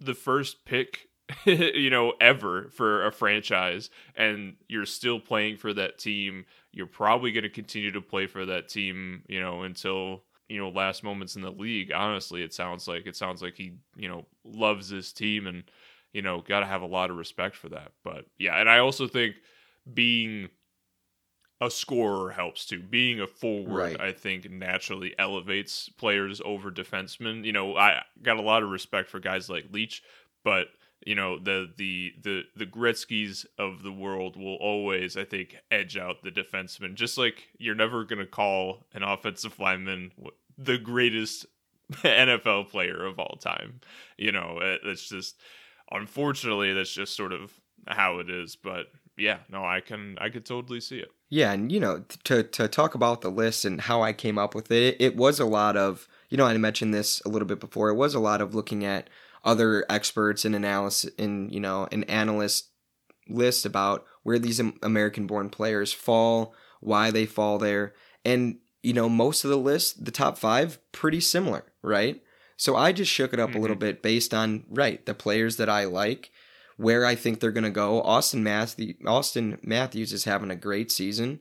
the 0.00 0.14
first 0.14 0.64
pick 0.64 1.08
you 1.46 1.88
know 1.88 2.12
ever 2.20 2.68
for 2.70 3.06
a 3.06 3.12
franchise 3.12 3.88
and 4.14 4.56
you're 4.68 4.84
still 4.84 5.18
playing 5.18 5.56
for 5.56 5.72
that 5.72 5.98
team 5.98 6.44
you're 6.70 6.86
probably 6.86 7.32
going 7.32 7.44
to 7.44 7.48
continue 7.48 7.90
to 7.90 8.00
play 8.00 8.26
for 8.26 8.44
that 8.44 8.68
team 8.68 9.22
you 9.26 9.40
know 9.40 9.62
until 9.62 10.22
you 10.48 10.58
know 10.58 10.68
last 10.68 11.02
moments 11.02 11.36
in 11.36 11.42
the 11.42 11.50
league. 11.50 11.92
Honestly, 11.92 12.42
it 12.42 12.54
sounds 12.54 12.86
like 12.86 13.06
it 13.06 13.16
sounds 13.16 13.42
like 13.42 13.56
he 13.56 13.72
you 13.96 14.08
know 14.08 14.26
loves 14.44 14.88
his 14.88 15.12
team 15.12 15.46
and 15.46 15.64
you 16.12 16.22
know 16.22 16.40
got 16.40 16.60
to 16.60 16.66
have 16.66 16.82
a 16.82 16.86
lot 16.86 17.10
of 17.10 17.16
respect 17.16 17.56
for 17.56 17.68
that. 17.70 17.92
But 18.02 18.26
yeah, 18.38 18.60
and 18.60 18.68
I 18.68 18.78
also 18.78 19.06
think 19.06 19.36
being 19.92 20.48
a 21.60 21.70
scorer 21.70 22.30
helps 22.30 22.66
too. 22.66 22.80
Being 22.82 23.20
a 23.20 23.26
forward, 23.26 23.98
right. 23.98 24.00
I 24.00 24.12
think, 24.12 24.50
naturally 24.50 25.14
elevates 25.18 25.88
players 25.88 26.40
over 26.44 26.70
defensemen. 26.70 27.44
You 27.44 27.52
know, 27.52 27.76
I 27.76 28.02
got 28.22 28.36
a 28.36 28.42
lot 28.42 28.62
of 28.62 28.70
respect 28.70 29.08
for 29.08 29.20
guys 29.20 29.48
like 29.48 29.72
Leetch, 29.72 30.02
but 30.44 30.68
you 31.04 31.14
know 31.14 31.38
the 31.38 31.70
the 31.76 32.14
the 32.22 32.42
the 32.56 32.66
Gretzky's 32.66 33.46
of 33.58 33.82
the 33.82 33.92
world 33.92 34.36
will 34.36 34.56
always, 34.56 35.16
I 35.16 35.24
think, 35.24 35.56
edge 35.70 35.96
out 35.96 36.22
the 36.22 36.30
defenseman. 36.30 36.94
Just 36.94 37.18
like 37.18 37.48
you're 37.58 37.74
never 37.74 38.04
gonna 38.04 38.26
call 38.26 38.84
an 38.94 39.02
offensive 39.02 39.58
lineman 39.60 40.12
the 40.56 40.78
greatest 40.78 41.46
NFL 41.92 42.70
player 42.70 43.04
of 43.04 43.18
all 43.18 43.36
time. 43.40 43.80
You 44.16 44.32
know, 44.32 44.58
uh, 44.60 44.78
it's 44.84 45.08
just 45.08 45.36
unfortunately 45.90 46.72
that's 46.72 46.92
just 46.92 47.16
sort 47.16 47.32
of 47.32 47.52
how 47.86 48.18
it 48.18 48.30
is. 48.30 48.56
But 48.56 48.86
yeah, 49.16 49.38
no, 49.50 49.64
I 49.64 49.80
can 49.80 50.16
I 50.20 50.28
could 50.30 50.46
totally 50.46 50.80
see 50.80 50.98
it. 50.98 51.10
Yeah, 51.28 51.52
and 51.52 51.70
you 51.70 51.80
know, 51.80 52.04
to 52.24 52.42
to 52.42 52.68
talk 52.68 52.94
about 52.94 53.20
the 53.20 53.30
list 53.30 53.64
and 53.64 53.80
how 53.80 54.02
I 54.02 54.12
came 54.12 54.38
up 54.38 54.54
with 54.54 54.70
it, 54.70 54.96
it 55.00 55.16
was 55.16 55.40
a 55.40 55.44
lot 55.44 55.76
of 55.76 56.08
you 56.30 56.36
know 56.36 56.46
I 56.46 56.56
mentioned 56.56 56.94
this 56.94 57.20
a 57.22 57.28
little 57.28 57.48
bit 57.48 57.60
before. 57.60 57.90
It 57.90 57.94
was 57.94 58.14
a 58.14 58.20
lot 58.20 58.40
of 58.40 58.54
looking 58.54 58.84
at 58.84 59.10
other 59.44 59.84
experts 59.88 60.44
and 60.44 60.54
analysis 60.54 61.10
in 61.16 61.48
you 61.50 61.60
know 61.60 61.86
an 61.92 62.04
analyst 62.04 62.70
list 63.28 63.64
about 63.64 64.04
where 64.22 64.38
these 64.38 64.60
American 64.82 65.26
born 65.26 65.50
players 65.50 65.92
fall, 65.92 66.54
why 66.80 67.10
they 67.10 67.26
fall 67.26 67.58
there, 67.58 67.94
and 68.24 68.58
you 68.82 68.92
know 68.92 69.08
most 69.08 69.44
of 69.44 69.50
the 69.50 69.56
list, 69.56 70.04
the 70.04 70.10
top 70.10 70.38
five, 70.38 70.78
pretty 70.92 71.20
similar, 71.20 71.64
right? 71.82 72.22
So 72.56 72.76
I 72.76 72.92
just 72.92 73.10
shook 73.10 73.32
it 73.32 73.40
up 73.40 73.50
mm-hmm. 73.50 73.58
a 73.58 73.60
little 73.60 73.76
mm-hmm. 73.76 73.86
bit 73.86 74.02
based 74.02 74.32
on 74.32 74.64
right 74.70 75.04
the 75.04 75.14
players 75.14 75.56
that 75.56 75.68
I 75.68 75.84
like, 75.84 76.30
where 76.76 77.04
I 77.04 77.14
think 77.14 77.40
they're 77.40 77.52
gonna 77.52 77.70
go. 77.70 78.02
Auston 78.02 78.40
Matthews, 78.40 78.94
Auston 79.04 79.64
Matthews 79.64 80.12
is 80.12 80.24
having 80.24 80.50
a 80.50 80.56
great 80.56 80.90
season. 80.90 81.40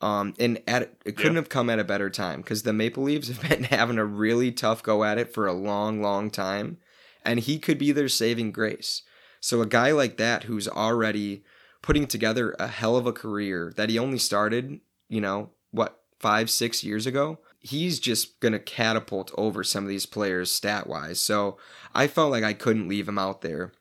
Um, 0.00 0.34
and 0.38 0.60
at 0.66 0.96
it 1.06 1.16
couldn't 1.16 1.36
have 1.36 1.48
come 1.48 1.70
at 1.70 1.78
a 1.78 1.84
better 1.84 2.10
time 2.10 2.42
because 2.42 2.64
the 2.64 2.72
Maple 2.72 3.04
Leafs 3.04 3.28
have 3.28 3.40
been 3.48 3.64
having 3.64 3.96
a 3.96 4.04
really 4.04 4.50
tough 4.50 4.82
go 4.82 5.04
at 5.04 5.18
it 5.18 5.32
for 5.32 5.46
a 5.46 5.52
long, 5.52 6.02
long 6.02 6.30
time 6.30 6.78
and 7.24 7.40
he 7.40 7.58
could 7.58 7.78
be 7.78 7.92
their 7.92 8.08
saving 8.08 8.52
grace. 8.52 9.02
So 9.40 9.60
a 9.60 9.66
guy 9.66 9.90
like 9.92 10.16
that 10.16 10.44
who's 10.44 10.68
already 10.68 11.44
putting 11.82 12.06
together 12.06 12.56
a 12.58 12.66
hell 12.66 12.96
of 12.96 13.06
a 13.06 13.12
career 13.12 13.72
that 13.76 13.90
he 13.90 13.98
only 13.98 14.18
started, 14.18 14.80
you 15.08 15.20
know, 15.20 15.50
what, 15.70 16.00
five, 16.18 16.48
six 16.48 16.82
years 16.82 17.06
ago. 17.06 17.38
He's 17.58 17.98
just 17.98 18.40
going 18.40 18.52
to 18.52 18.58
catapult 18.58 19.30
over 19.36 19.62
some 19.62 19.84
of 19.84 19.90
these 19.90 20.06
players 20.06 20.50
stat 20.50 20.86
wise. 20.86 21.20
So 21.20 21.58
I 21.94 22.06
felt 22.06 22.30
like 22.30 22.44
I 22.44 22.54
couldn't 22.54 22.88
leave 22.88 23.06
him 23.06 23.18
out 23.18 23.42
there. 23.42 23.72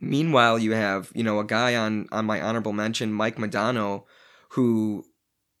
Meanwhile, 0.00 0.58
you 0.58 0.72
have, 0.72 1.10
you 1.14 1.22
know, 1.22 1.38
a 1.38 1.44
guy 1.44 1.76
on, 1.76 2.06
on 2.12 2.26
my 2.26 2.40
honorable 2.40 2.72
mention, 2.72 3.12
Mike 3.12 3.36
Modano, 3.36 4.04
who, 4.50 5.06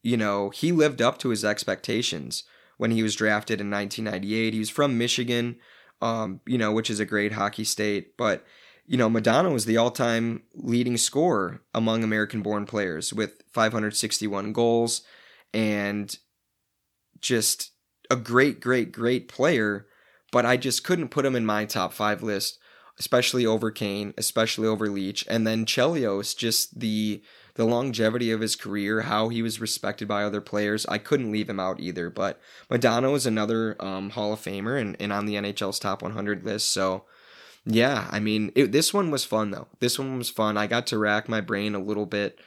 you 0.02 0.16
know, 0.16 0.50
he 0.50 0.72
lived 0.72 1.00
up 1.00 1.18
to 1.18 1.30
his 1.30 1.44
expectations 1.44 2.44
when 2.76 2.90
he 2.90 3.02
was 3.02 3.14
drafted 3.16 3.60
in 3.60 3.70
1998. 3.70 4.52
He 4.52 4.58
was 4.58 4.70
from 4.70 4.98
Michigan, 4.98 5.56
um, 6.00 6.40
you 6.46 6.58
know, 6.58 6.72
which 6.72 6.90
is 6.90 7.00
a 7.00 7.04
great 7.04 7.32
hockey 7.32 7.64
state, 7.64 8.16
but 8.16 8.44
you 8.86 8.96
know, 8.96 9.08
Modano 9.08 9.52
was 9.52 9.66
the 9.66 9.76
all-time 9.76 10.42
leading 10.52 10.96
scorer 10.96 11.62
among 11.72 12.02
American-born 12.02 12.66
players 12.66 13.12
with 13.12 13.40
561 13.52 14.52
goals 14.52 15.02
and 15.54 16.18
just 17.20 17.70
a 18.10 18.16
great, 18.16 18.60
great, 18.60 18.90
great 18.90 19.28
player. 19.28 19.86
But 20.32 20.44
I 20.44 20.56
just 20.56 20.82
couldn't 20.82 21.10
put 21.10 21.24
him 21.24 21.36
in 21.36 21.46
my 21.46 21.66
top 21.66 21.92
five 21.92 22.20
list, 22.22 22.58
especially 22.98 23.46
over 23.46 23.70
Kane, 23.70 24.12
especially 24.18 24.66
over 24.66 24.88
Leetch. 24.88 25.24
and 25.28 25.46
then 25.46 25.66
Chelios. 25.66 26.36
Just 26.36 26.80
the 26.80 27.22
the 27.54 27.64
longevity 27.64 28.30
of 28.30 28.40
his 28.40 28.56
career, 28.56 29.02
how 29.02 29.28
he 29.28 29.42
was 29.42 29.60
respected 29.60 30.08
by 30.08 30.24
other 30.24 30.40
players. 30.40 30.86
I 30.86 30.98
couldn't 30.98 31.32
leave 31.32 31.48
him 31.48 31.60
out 31.60 31.80
either. 31.80 32.10
But 32.10 32.40
Modano 32.70 33.14
is 33.14 33.26
another 33.26 33.76
um, 33.80 34.10
Hall 34.10 34.32
of 34.32 34.40
Famer 34.40 34.80
and, 34.80 34.96
and 35.00 35.12
on 35.12 35.26
the 35.26 35.34
NHL's 35.34 35.78
top 35.78 36.02
100 36.02 36.44
list. 36.44 36.72
So 36.72 37.04
yeah, 37.66 38.08
I 38.10 38.20
mean, 38.20 38.52
it, 38.54 38.72
this 38.72 38.94
one 38.94 39.10
was 39.10 39.24
fun 39.24 39.50
though. 39.50 39.68
This 39.80 39.98
one 39.98 40.18
was 40.18 40.30
fun. 40.30 40.56
I 40.56 40.66
got 40.66 40.86
to 40.88 40.98
rack 40.98 41.28
my 41.28 41.40
brain 41.40 41.74
a 41.74 41.80
little 41.80 42.06
bit. 42.06 42.38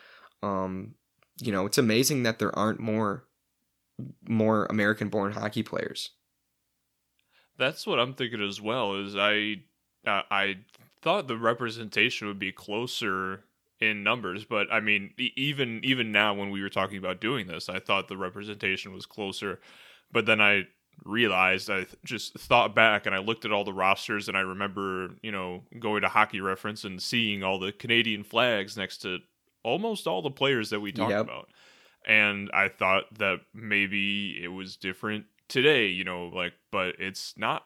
Um, 0.42 0.96
you 1.40 1.52
know, 1.52 1.66
it's 1.66 1.78
amazing 1.78 2.24
that 2.24 2.40
there 2.40 2.58
aren't 2.58 2.80
more 2.80 3.26
more 4.28 4.66
American-born 4.66 5.34
hockey 5.34 5.62
players. 5.62 6.12
That's 7.58 7.86
what 7.86 8.00
I'm 8.00 8.16
thinking 8.16 8.42
as 8.42 8.60
well. 8.60 8.96
Is 8.96 9.16
I 9.16 9.62
I 10.06 10.58
thought 11.02 11.28
the 11.28 11.38
representation 11.38 12.28
would 12.28 12.40
be 12.40 12.52
closer 12.52 13.46
in 13.84 14.04
numbers, 14.04 14.46
but 14.46 14.68
I 14.72 14.80
mean, 14.80 15.14
even 15.18 15.82
even 15.84 16.12
now 16.12 16.34
when 16.34 16.50
we 16.50 16.62
were 16.62 16.70
talking 16.70 16.98
about 16.98 17.22
doing 17.22 17.48
this, 17.48 17.70
I 17.70 17.80
thought 17.80 18.08
the 18.08 18.18
representation 18.18 18.94
was 18.94 19.06
closer. 19.06 19.60
But 20.12 20.26
then 20.26 20.40
I 20.40 20.68
realized 21.06 21.70
I 21.70 21.88
just 22.06 22.38
thought 22.38 22.76
back 22.76 23.06
and 23.06 23.16
I 23.16 23.20
looked 23.20 23.46
at 23.46 23.52
all 23.52 23.64
the 23.64 23.74
rosters 23.74 24.28
and 24.28 24.38
I 24.38 24.42
remember, 24.42 25.16
you 25.22 25.32
know, 25.32 25.64
going 25.80 26.02
to 26.04 26.08
hockey 26.08 26.40
reference 26.40 26.84
and 26.84 27.02
seeing 27.02 27.44
all 27.44 27.60
the 27.60 27.72
Canadian 27.72 28.24
flags 28.24 28.78
next 28.78 29.00
to 29.00 29.20
almost 29.64 30.08
all 30.08 30.22
the 30.22 30.32
players 30.32 30.70
that 30.70 30.80
we 30.80 30.92
talked 30.92 31.12
yep. 31.12 31.22
about. 31.22 31.50
And 32.08 32.50
I 32.54 32.70
thought 32.70 33.06
that 33.18 33.40
maybe 33.54 34.40
it 34.42 34.50
was 34.50 34.78
different 34.78 35.26
today, 35.50 35.88
you 35.88 36.04
know, 36.04 36.28
like 36.28 36.54
but 36.72 36.96
it's 37.00 37.34
not 37.38 37.64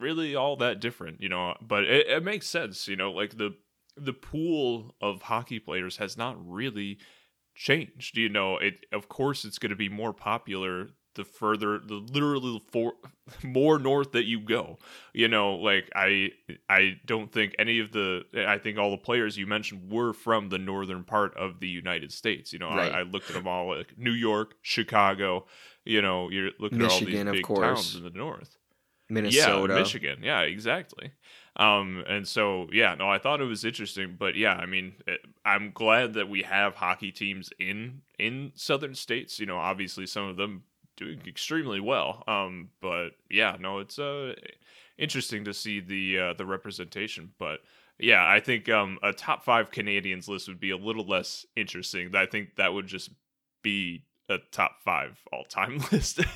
really 0.00 0.34
all 0.34 0.56
that 0.56 0.80
different, 0.80 1.20
you 1.20 1.28
know, 1.28 1.54
but 1.60 1.84
it, 1.84 2.06
it 2.08 2.24
makes 2.24 2.46
sense, 2.46 2.88
you 2.88 2.96
know, 2.96 3.12
like 3.12 3.36
the 3.36 3.54
the 3.96 4.12
pool 4.12 4.94
of 5.00 5.22
hockey 5.22 5.58
players 5.58 5.96
has 5.96 6.16
not 6.16 6.36
really 6.38 6.98
changed. 7.54 8.16
You 8.16 8.28
know, 8.28 8.58
it 8.58 8.86
of 8.92 9.08
course 9.08 9.44
it's 9.44 9.58
going 9.58 9.70
to 9.70 9.76
be 9.76 9.88
more 9.88 10.12
popular 10.12 10.88
the 11.16 11.24
further 11.24 11.78
the 11.78 11.94
literally 11.94 12.62
for 12.70 12.92
more 13.42 13.78
north 13.78 14.12
that 14.12 14.24
you 14.24 14.38
go 14.38 14.78
you 15.12 15.26
know? 15.26 15.54
Like 15.54 15.90
i 15.96 16.30
i 16.68 17.00
don't 17.04 17.32
think 17.32 17.54
any 17.58 17.80
of 17.80 17.90
the 17.90 18.22
i 18.46 18.58
think 18.58 18.78
all 18.78 18.90
the 18.90 18.96
players 18.96 19.36
you 19.36 19.46
mentioned 19.46 19.90
were 19.90 20.12
from 20.12 20.50
the 20.50 20.58
northern 20.58 21.02
part 21.02 21.36
of 21.36 21.58
the 21.58 21.68
united 21.68 22.12
states 22.12 22.52
you 22.52 22.58
know? 22.58 22.68
Right. 22.68 22.92
I, 22.92 23.00
I, 23.00 23.02
looked 23.02 23.30
at 23.30 23.34
them 23.34 23.48
all 23.48 23.76
like 23.76 23.98
new 23.98 24.12
york 24.12 24.54
chicago 24.62 25.46
you 25.84 26.02
know? 26.02 26.30
You're 26.30 26.50
looking 26.60 26.78
michigan, 26.78 27.14
at 27.14 27.26
all 27.28 27.32
these 27.32 27.42
big 27.42 27.56
towns 27.56 27.96
in 27.96 28.02
the 28.04 28.10
north. 28.10 28.56
Minnesota. 29.08 29.72
Yeah 29.72 29.78
michigan. 29.78 30.18
Yeah 30.22 30.40
exactly 30.40 31.12
um 31.56 32.04
and 32.08 32.28
so 32.28 32.66
yeah 32.72 32.94
no 32.94 33.08
i 33.10 33.18
thought 33.18 33.40
it 33.40 33.44
was 33.44 33.64
interesting 33.64 34.16
but 34.18 34.34
yeah 34.34 34.54
i 34.54 34.66
mean 34.66 34.92
it, 35.06 35.20
i'm 35.44 35.70
glad 35.72 36.14
that 36.14 36.28
we 36.28 36.42
have 36.42 36.74
hockey 36.74 37.10
teams 37.10 37.50
in 37.58 38.02
in 38.18 38.52
southern 38.54 38.94
states 38.94 39.40
you 39.40 39.46
know 39.46 39.56
obviously 39.56 40.06
some 40.06 40.28
of 40.28 40.36
them 40.36 40.62
doing 40.96 41.20
extremely 41.26 41.80
well. 41.80 42.24
Um, 42.26 42.70
but 42.80 43.10
yeah, 43.30 43.56
no, 43.60 43.78
it's 43.78 43.98
uh 43.98 44.34
interesting 44.98 45.44
to 45.44 45.54
see 45.54 45.80
the 45.80 46.18
uh, 46.18 46.32
the 46.34 46.46
representation. 46.46 47.32
But 47.38 47.60
yeah, 47.98 48.26
I 48.26 48.40
think 48.40 48.68
um, 48.68 48.98
a 49.02 49.12
top 49.12 49.44
five 49.44 49.70
Canadians 49.70 50.28
list 50.28 50.48
would 50.48 50.60
be 50.60 50.70
a 50.70 50.76
little 50.76 51.06
less 51.06 51.46
interesting. 51.54 52.14
I 52.14 52.26
think 52.26 52.56
that 52.56 52.72
would 52.72 52.86
just 52.86 53.10
be 53.62 54.04
a 54.28 54.38
top 54.50 54.82
five 54.84 55.20
all 55.32 55.44
time 55.44 55.78
list. 55.92 56.20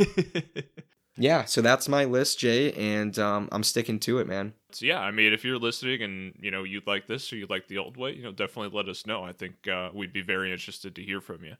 yeah, 1.20 1.44
so 1.44 1.61
that's 1.61 1.87
my 1.87 2.06
list, 2.06 2.38
Jay, 2.38 2.72
and 2.72 3.18
um, 3.18 3.50
I'm 3.52 3.62
sticking 3.62 4.00
to 4.00 4.20
it, 4.20 4.26
man. 4.26 4.54
So 4.72 4.87
yeah, 4.87 5.00
I 5.00 5.11
mean, 5.11 5.35
if 5.35 5.44
you're 5.44 5.59
listening 5.59 6.00
and 6.02 6.35
you 6.40 6.50
know 6.50 6.62
you'd 6.62 6.87
like 6.87 7.06
this 7.06 7.30
or 7.30 7.37
you'd 7.37 7.50
like 7.50 7.68
the 7.68 7.76
old 7.76 7.98
way, 7.98 8.14
you 8.14 8.22
know, 8.22 8.33
definitely 8.33 8.74
let 8.74 8.88
us 8.88 9.06
know. 9.06 9.22
I 9.22 9.33
think 9.33 9.68
uh, 9.68 9.90
we'd 9.92 10.14
be 10.14 10.22
very 10.22 10.50
interested 10.50 10.94
to 10.94 11.02
hear 11.02 11.20
from 11.20 11.44
you. 11.44 11.56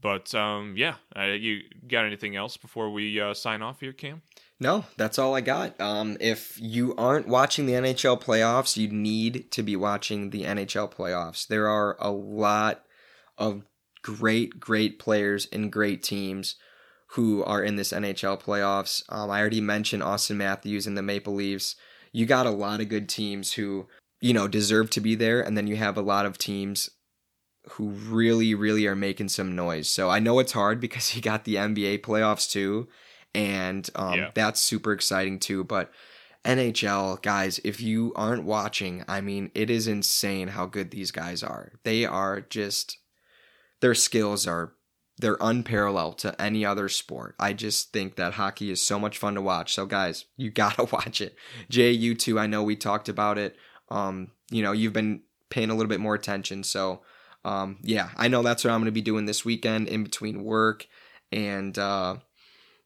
But 0.00 0.34
um, 0.34 0.74
yeah, 0.78 0.94
uh, 1.14 1.24
you 1.24 1.60
got 1.86 2.06
anything 2.06 2.34
else 2.34 2.56
before 2.56 2.90
we 2.90 3.20
uh, 3.20 3.34
sign 3.34 3.60
off 3.60 3.80
here, 3.80 3.92
Cam? 3.92 4.22
No, 4.58 4.86
that's 4.96 5.18
all 5.18 5.34
I 5.34 5.42
got. 5.42 5.78
Um, 5.78 6.16
if 6.18 6.58
you 6.58 6.94
aren't 6.96 7.28
watching 7.28 7.66
the 7.66 7.74
NHL 7.74 8.22
playoffs, 8.22 8.78
you 8.78 8.88
need 8.88 9.50
to 9.50 9.62
be 9.62 9.76
watching 9.76 10.30
the 10.30 10.44
NHL 10.44 10.90
playoffs. 10.90 11.46
There 11.46 11.68
are 11.68 11.98
a 12.00 12.10
lot 12.10 12.84
of 13.36 13.64
great, 14.02 14.58
great 14.58 14.98
players 14.98 15.46
and 15.52 15.70
great 15.70 16.02
teams 16.02 16.56
who 17.14 17.44
are 17.44 17.62
in 17.62 17.76
this 17.76 17.92
NHL 17.92 18.42
playoffs. 18.42 19.04
Um, 19.08 19.30
I 19.30 19.40
already 19.40 19.60
mentioned 19.60 20.02
Auston 20.02 20.36
Matthews 20.36 20.86
and 20.86 20.96
the 20.96 21.02
Maple 21.02 21.34
Leafs. 21.34 21.76
You 22.12 22.26
got 22.26 22.46
a 22.46 22.50
lot 22.50 22.80
of 22.80 22.88
good 22.88 23.08
teams 23.08 23.52
who, 23.52 23.86
you 24.20 24.32
know, 24.32 24.48
deserve 24.48 24.90
to 24.90 25.00
be 25.00 25.14
there, 25.14 25.40
and 25.40 25.56
then 25.56 25.68
you 25.68 25.76
have 25.76 25.96
a 25.96 26.02
lot 26.02 26.26
of 26.26 26.38
teams 26.38 26.90
who 27.70 27.90
really, 27.90 28.54
really 28.54 28.86
are 28.86 28.96
making 28.96 29.28
some 29.28 29.54
noise. 29.54 29.88
So 29.88 30.10
I 30.10 30.18
know 30.18 30.40
it's 30.40 30.52
hard 30.52 30.80
because 30.80 31.14
you 31.16 31.22
got 31.22 31.44
the 31.44 31.54
NBA 31.54 32.00
playoffs 32.00 32.50
too, 32.50 32.88
and 33.32 33.88
um, 33.94 34.18
yeah. 34.18 34.30
that's 34.34 34.60
super 34.60 34.92
exciting 34.92 35.38
too. 35.38 35.62
But 35.62 35.92
NHL 36.44 37.22
guys, 37.22 37.60
if 37.62 37.80
you 37.80 38.12
aren't 38.16 38.42
watching, 38.42 39.04
I 39.06 39.20
mean, 39.20 39.52
it 39.54 39.70
is 39.70 39.86
insane 39.86 40.48
how 40.48 40.66
good 40.66 40.90
these 40.90 41.12
guys 41.12 41.44
are. 41.44 41.72
They 41.84 42.04
are 42.04 42.40
just 42.40 42.98
their 43.80 43.94
skills 43.94 44.48
are 44.48 44.72
they're 45.24 45.38
unparalleled 45.40 46.18
to 46.18 46.38
any 46.38 46.66
other 46.66 46.86
sport. 46.86 47.34
I 47.40 47.54
just 47.54 47.94
think 47.94 48.16
that 48.16 48.34
hockey 48.34 48.70
is 48.70 48.82
so 48.82 48.98
much 48.98 49.16
fun 49.16 49.36
to 49.36 49.40
watch. 49.40 49.72
So 49.72 49.86
guys, 49.86 50.26
you 50.36 50.50
gotta 50.62 50.84
watch 50.84 51.22
it. 51.22 51.34
Jay, 51.70 51.92
you 51.92 52.14
too. 52.14 52.38
I 52.38 52.46
know 52.46 52.62
we 52.62 52.76
talked 52.76 53.08
about 53.08 53.38
it. 53.38 53.56
Um, 53.88 54.32
you 54.50 54.62
know, 54.62 54.72
you've 54.72 54.92
been 54.92 55.22
paying 55.48 55.70
a 55.70 55.74
little 55.74 55.88
bit 55.88 55.98
more 55.98 56.14
attention. 56.14 56.62
So 56.62 57.00
um, 57.42 57.78
yeah, 57.80 58.10
I 58.18 58.28
know 58.28 58.42
that's 58.42 58.64
what 58.64 58.72
I'm 58.74 58.84
to 58.84 58.92
be 58.92 59.00
doing 59.00 59.24
this 59.24 59.46
weekend 59.46 59.88
in 59.88 60.04
between 60.04 60.44
work 60.44 60.86
and, 61.32 61.78
uh, 61.78 62.16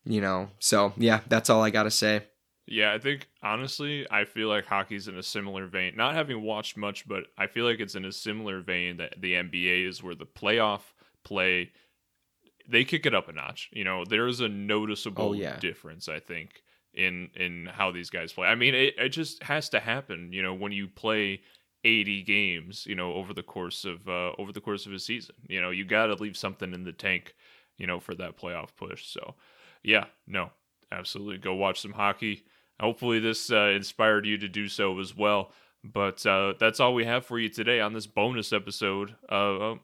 you 0.05 0.21
know, 0.21 0.51
so 0.61 0.93
yeah, 0.97 1.21
that's 1.29 1.51
all 1.51 1.65
I 1.65 1.71
got 1.71 1.85
to 1.85 1.91
say. 1.91 2.23
Yeah, 2.67 2.93
I 2.93 3.01
think 3.01 3.27
honestly, 3.43 4.07
I 4.13 4.27
feel 4.27 4.49
like 4.49 4.67
hockey's 4.67 5.09
in 5.09 5.19
a 5.19 5.25
similar 5.25 5.67
vein. 5.67 5.97
Not 5.97 6.15
having 6.15 6.41
watched 6.43 6.77
much, 6.77 7.09
but 7.09 7.25
I 7.37 7.49
feel 7.49 7.65
like 7.65 7.81
it's 7.81 7.97
in 7.97 8.05
a 8.05 8.13
similar 8.13 8.61
vein 8.61 8.99
that 8.99 9.21
the 9.21 9.33
NBA 9.33 9.89
is, 9.89 10.05
where 10.05 10.15
the 10.15 10.27
playoff 10.27 10.83
play 11.25 11.73
they 12.69 12.85
kick 12.85 13.07
it 13.07 13.15
up 13.15 13.29
a 13.29 13.33
notch. 13.33 13.71
You 13.73 13.85
know, 13.85 14.05
there 14.05 14.27
is 14.27 14.41
a 14.41 14.49
noticeable 14.49 15.31
oh, 15.31 15.33
yeah. 15.33 15.59
difference. 15.59 16.09
I 16.09 16.21
think 16.21 16.63
in 16.95 17.31
in 17.35 17.67
how 17.67 17.91
these 17.91 18.11
guys 18.11 18.33
play. 18.33 18.49
I 18.49 18.55
mean, 18.55 18.75
it, 18.75 18.95
it 18.99 19.09
just 19.11 19.43
has 19.43 19.69
to 19.71 19.81
happen. 19.81 20.33
You 20.33 20.43
know, 20.43 20.55
when 20.55 20.73
you 20.73 20.89
play 20.89 21.41
80 21.85 22.23
games, 22.23 22.87
you 22.87 22.95
know, 22.95 23.15
over 23.15 23.33
the 23.33 23.43
course 23.43 23.85
of 23.85 24.09
uh, 24.09 24.33
over 24.39 24.53
the 24.53 24.61
course 24.61 24.87
of 24.87 24.93
a 24.93 24.99
season. 24.99 25.37
You 25.49 25.61
know, 25.61 25.71
you 25.71 25.85
got 25.85 26.07
to 26.07 26.15
leave 26.15 26.37
something 26.37 26.75
in 26.75 26.85
the 26.85 26.93
tank, 26.93 27.35
you 27.77 27.87
know, 27.87 28.01
for 28.01 28.15
that 28.17 28.37
playoff 28.37 28.71
push. 28.77 29.07
So, 29.07 29.35
yeah, 29.83 30.07
no, 30.27 30.51
absolutely, 30.91 31.39
go 31.39 31.55
watch 31.55 31.81
some 31.81 31.93
hockey. 31.93 32.45
Hopefully, 32.81 33.19
this 33.19 33.51
uh, 33.51 33.73
inspired 33.75 34.27
you 34.27 34.39
to 34.39 34.49
do 34.49 34.69
so 34.69 34.99
as 34.99 35.17
well. 35.17 35.53
But 35.85 36.27
uh, 36.27 36.55
that's 36.59 36.81
all 36.81 36.95
we 36.95 37.05
have 37.05 37.25
for 37.25 37.39
you 37.39 37.49
today 37.49 37.81
on 37.81 37.93
this 37.93 38.07
bonus 38.07 38.53
episode. 38.53 39.15
Uh, 39.29 39.77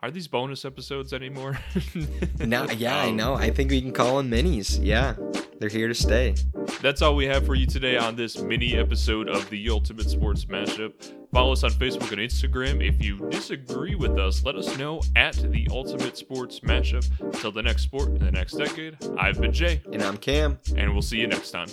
are 0.00 0.10
these 0.10 0.28
bonus 0.28 0.64
episodes 0.64 1.12
anymore? 1.12 1.58
no, 2.38 2.66
yeah, 2.70 2.98
I 2.98 3.08
um, 3.08 3.16
know. 3.16 3.34
I 3.34 3.50
think 3.50 3.70
we 3.70 3.80
can 3.80 3.92
call 3.92 4.18
them 4.18 4.30
minis. 4.30 4.78
Yeah, 4.82 5.14
they're 5.58 5.68
here 5.68 5.88
to 5.88 5.94
stay. 5.94 6.34
That's 6.82 7.00
all 7.00 7.16
we 7.16 7.26
have 7.26 7.46
for 7.46 7.54
you 7.54 7.66
today 7.66 7.96
on 7.96 8.16
this 8.16 8.40
mini 8.40 8.76
episode 8.76 9.28
of 9.28 9.48
the 9.48 9.70
Ultimate 9.70 10.10
Sports 10.10 10.44
Mashup. 10.44 10.92
Follow 11.32 11.52
us 11.52 11.64
on 11.64 11.70
Facebook 11.70 12.12
and 12.12 12.20
Instagram. 12.20 12.86
If 12.86 13.02
you 13.02 13.28
disagree 13.30 13.94
with 13.94 14.18
us, 14.18 14.44
let 14.44 14.56
us 14.56 14.76
know 14.76 15.00
at 15.16 15.34
the 15.36 15.66
Ultimate 15.70 16.16
Sports 16.16 16.60
Mashup. 16.60 17.08
Until 17.20 17.52
the 17.52 17.62
next 17.62 17.82
sport 17.82 18.08
in 18.08 18.18
the 18.18 18.32
next 18.32 18.54
decade, 18.54 18.96
I've 19.18 19.40
been 19.40 19.52
Jay. 19.52 19.82
And 19.92 20.02
I'm 20.02 20.18
Cam. 20.18 20.58
And 20.76 20.92
we'll 20.92 21.02
see 21.02 21.18
you 21.18 21.26
next 21.26 21.50
time. 21.50 21.68